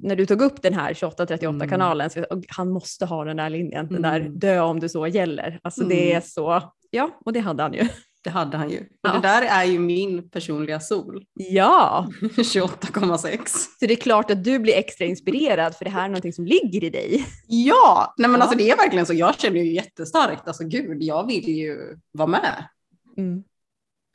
när 0.00 0.16
du 0.16 0.26
tog 0.26 0.42
upp 0.42 0.62
den 0.62 0.74
här 0.74 0.94
2838 0.94 1.54
Mm. 1.56 1.68
kanalen, 1.68 2.10
så 2.10 2.22
och 2.24 2.44
han 2.48 2.70
måste 2.70 3.06
ha 3.06 3.24
den 3.24 3.36
där 3.36 3.50
linjen, 3.50 3.88
den 3.88 4.02
där 4.02 4.20
Mm. 4.20 4.38
dö 4.38 4.60
om 4.60 4.80
det 4.80 4.88
så 4.88 5.06
gäller. 5.06 5.60
Alltså 5.62 5.84
det 5.84 6.06
är 6.06 6.10
Mm. 6.10 6.22
så, 6.22 6.62
ja, 6.90 7.10
och 7.24 7.32
det 7.32 7.40
hade 7.40 7.62
han 7.62 7.72
ju. 7.72 7.88
Det 8.24 8.30
hade 8.30 8.56
han 8.56 8.70
ju. 8.70 8.78
Och 8.80 8.84
Ja. 9.02 9.12
det 9.12 9.20
där 9.20 9.42
är 9.42 9.64
ju 9.64 9.78
min 9.78 10.30
personliga 10.30 10.80
sol. 10.80 11.24
Ja, 11.34 12.08
28,6. 12.36 13.68
så 13.80 13.86
det 13.86 13.92
är 13.92 13.96
klart 13.96 14.30
att 14.30 14.44
du 14.44 14.58
blir 14.58 14.74
extra 14.74 15.04
inspirerad 15.06 15.74
för 15.74 15.84
det 15.84 15.90
här 15.90 16.04
är 16.04 16.08
någonting 16.08 16.32
som 16.32 16.44
ligger 16.46 16.84
i 16.84 16.90
dig. 16.90 17.26
Ja, 17.46 18.14
nej 18.18 18.30
men 18.30 18.38
Ja. 18.40 18.42
alltså 18.44 18.58
det 18.58 18.70
är 18.70 18.76
verkligen 18.76 19.06
så. 19.06 19.14
Jag 19.14 19.38
känner 19.38 19.60
ju 19.60 19.74
jättestarkt, 19.74 20.48
alltså 20.48 20.64
gud, 20.64 21.02
jag 21.02 21.26
vill 21.26 21.48
ju 21.48 21.76
vara 22.12 22.28
med. 22.28 22.64
Mm. 23.16 23.42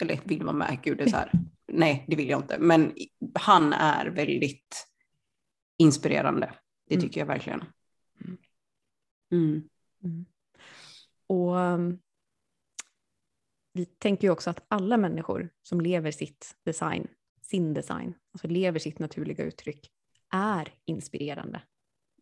Eller 0.02 0.20
vill 0.24 0.44
vara 0.44 0.56
med, 0.56 0.80
gud 0.84 0.98
det 0.98 1.04
är 1.04 1.10
så 1.10 1.16
här. 1.18 1.32
Nej, 1.68 2.06
det 2.08 2.16
vill 2.16 2.30
jag 2.30 2.40
inte. 2.42 2.60
Men 2.60 2.94
han 3.34 3.74
är 3.74 4.06
väldigt 4.06 4.88
inspirerande. 5.78 6.54
Det 6.88 6.96
Mm. 6.96 7.08
tycker 7.08 7.22
jag 7.22 7.26
verkligen. 7.28 7.64
Mm. 9.32 9.70
Mm. 10.04 10.26
Och 11.28 11.56
um, 11.56 12.00
vi 13.74 13.86
tänker 13.86 14.28
ju 14.28 14.32
också 14.32 14.50
att 14.50 14.66
alla 14.68 14.98
människor 14.98 15.50
som 15.64 15.82
lever 15.82 16.12
sitt 16.12 16.56
design, 16.64 17.08
sin 17.42 17.74
design, 17.74 18.14
alltså 18.32 18.48
lever 18.48 18.80
sitt 18.80 19.00
naturliga 19.00 19.44
uttryck, 19.44 19.92
är 20.34 20.74
inspirerande. 20.86 21.62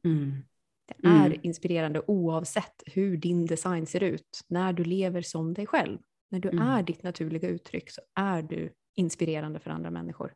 Mm. 0.03 0.43
Det 0.85 1.07
är 1.07 1.25
Mm. 1.25 1.39
inspirerande 1.43 2.01
oavsett 2.07 2.83
hur 2.85 3.17
din 3.17 3.45
design 3.45 3.87
ser 3.87 4.03
ut. 4.03 4.41
När 4.47 4.73
du 4.73 4.83
lever 4.83 5.21
som 5.21 5.53
dig 5.53 5.65
själv, 5.67 5.99
när 6.29 6.39
du 6.39 6.49
Mm. 6.49 6.67
är 6.67 6.83
ditt 6.83 7.03
naturliga 7.03 7.49
uttryck 7.49 7.91
så 7.91 8.01
är 8.15 8.41
du 8.41 8.73
inspirerande 8.95 9.59
för 9.59 9.69
andra 9.71 9.91
människor. 9.91 10.33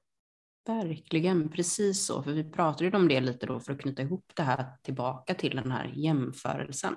Verkligen, 0.67 1.49
precis 1.49 2.05
så. 2.05 2.23
För 2.23 2.31
vi 2.31 2.43
pratade 2.43 2.85
ju 2.89 2.95
om 2.95 3.07
det 3.07 3.19
lite 3.21 3.45
då 3.45 3.59
för 3.59 3.73
att 3.73 3.79
knyta 3.81 4.01
ihop 4.01 4.31
det 4.35 4.43
här 4.43 4.65
tillbaka 4.83 5.33
till 5.33 5.55
den 5.55 5.71
här 5.71 5.91
jämförelsen. 5.95 6.95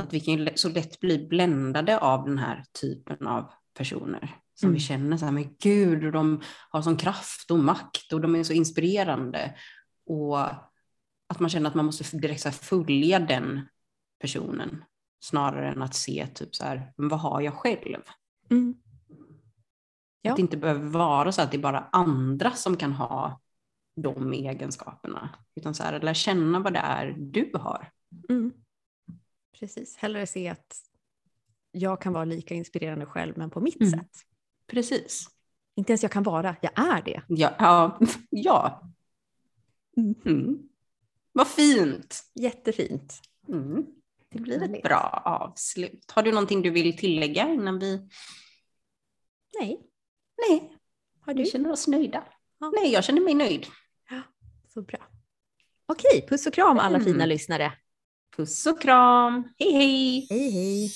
Att 0.00 0.12
vi 0.14 0.20
kan 0.20 0.48
så 0.54 0.68
lätt 0.68 1.00
bli 1.00 1.26
bländade 1.28 1.98
av 1.98 2.24
den 2.24 2.38
här 2.38 2.64
typen 2.80 3.26
av 3.26 3.50
personer. 3.74 4.34
Som 4.54 4.66
Mm. 4.66 4.74
vi 4.74 4.80
känner 4.80 5.16
så 5.16 5.24
här, 5.24 5.32
men 5.32 5.56
gud, 5.58 6.04
och 6.04 6.12
de 6.12 6.40
har 6.70 6.82
sån 6.82 6.96
kraft 6.96 7.50
och 7.50 7.58
makt 7.58 8.12
och 8.12 8.20
de 8.20 8.36
är 8.36 8.42
så 8.42 8.52
inspirerande. 8.52 9.54
Och 10.06 10.40
att 11.28 11.40
man 11.40 11.50
känner 11.50 11.68
att 11.70 11.74
man 11.74 11.84
måste 11.86 12.16
direkt 12.16 12.40
så 12.40 12.50
följa 12.50 13.18
den 13.18 13.60
personen. 14.20 14.84
Snarare 15.26 15.68
än 15.72 15.82
att 15.82 15.94
se 15.94 16.26
typ 16.34 16.54
så 16.54 16.64
här, 16.64 16.92
vad 16.96 17.20
har 17.20 17.40
jag 17.40 17.54
själv? 17.54 18.02
Mm. 18.50 18.74
Ja. 20.22 20.30
Att 20.30 20.36
det 20.36 20.42
inte 20.42 20.56
behöver 20.56 20.86
vara 20.88 21.32
så 21.32 21.42
att 21.42 21.50
det 21.50 21.56
är 21.56 21.62
bara 21.62 21.88
andra 21.92 22.50
som 22.50 22.76
kan 22.76 22.92
ha 22.92 23.40
de 23.96 24.32
egenskaperna. 24.32 25.28
Utan 25.54 25.74
så 25.74 25.82
här, 25.82 26.00
lär 26.00 26.14
känna 26.14 26.60
vad 26.60 26.72
det 26.72 26.78
är 26.78 27.14
du 27.18 27.50
har. 27.54 27.90
Mm. 28.28 28.52
Precis, 29.58 29.96
hellre 29.96 30.26
se 30.26 30.48
att 30.48 30.76
jag 31.70 32.00
kan 32.00 32.12
vara 32.12 32.24
lika 32.24 32.54
inspirerande 32.54 33.06
själv 33.06 33.38
men 33.38 33.50
på 33.50 33.60
mitt 33.60 33.80
Mm. 33.80 33.90
sätt. 33.90 34.16
Precis. 34.66 35.28
Inte 35.76 35.92
ens 35.92 36.02
jag 36.02 36.12
kan 36.12 36.22
vara, 36.22 36.56
jag 36.60 36.78
är 36.78 37.02
det. 37.02 37.22
Ja. 37.28 37.54
ja, 37.58 37.98
ja. 38.30 38.82
Mm. 39.96 40.14
Mm. 40.24 40.68
Vad 41.32 41.48
fint. 41.48 42.22
Jättefint. 42.34 43.20
Mm. 43.48 43.86
Det 44.28 44.38
blir 44.38 44.62
ett 44.62 44.82
bra 44.82 45.22
avslut. 45.24 46.12
Har 46.14 46.22
du 46.22 46.30
någonting 46.32 46.62
du 46.62 46.70
vill 46.70 46.96
tillägga 46.96 47.48
innan 47.48 47.78
vi... 47.78 48.08
Nej, 49.60 49.80
Nej, 50.48 50.72
har 51.20 51.34
vi 51.34 51.42
du? 51.44 51.50
känner 51.50 51.70
oss 51.72 51.86
nöjda. 51.88 52.24
Ja. 52.60 52.72
Nej, 52.82 52.92
jag 52.92 53.04
känner 53.04 53.20
mig 53.20 53.34
nöjd. 53.34 53.66
Så 54.74 54.82
bra. 54.82 54.98
Okej, 55.86 56.26
puss 56.28 56.46
och 56.46 56.52
kram 56.54 56.78
alla 56.78 56.96
Mm. 56.98 57.04
fina 57.04 57.26
lyssnare. 57.26 57.72
Puss 58.36 58.66
och 58.66 58.80
kram. 58.82 59.48
Hej 59.58 59.72
hej! 59.72 60.26
Hej 60.30 60.50
hej! 60.50 60.90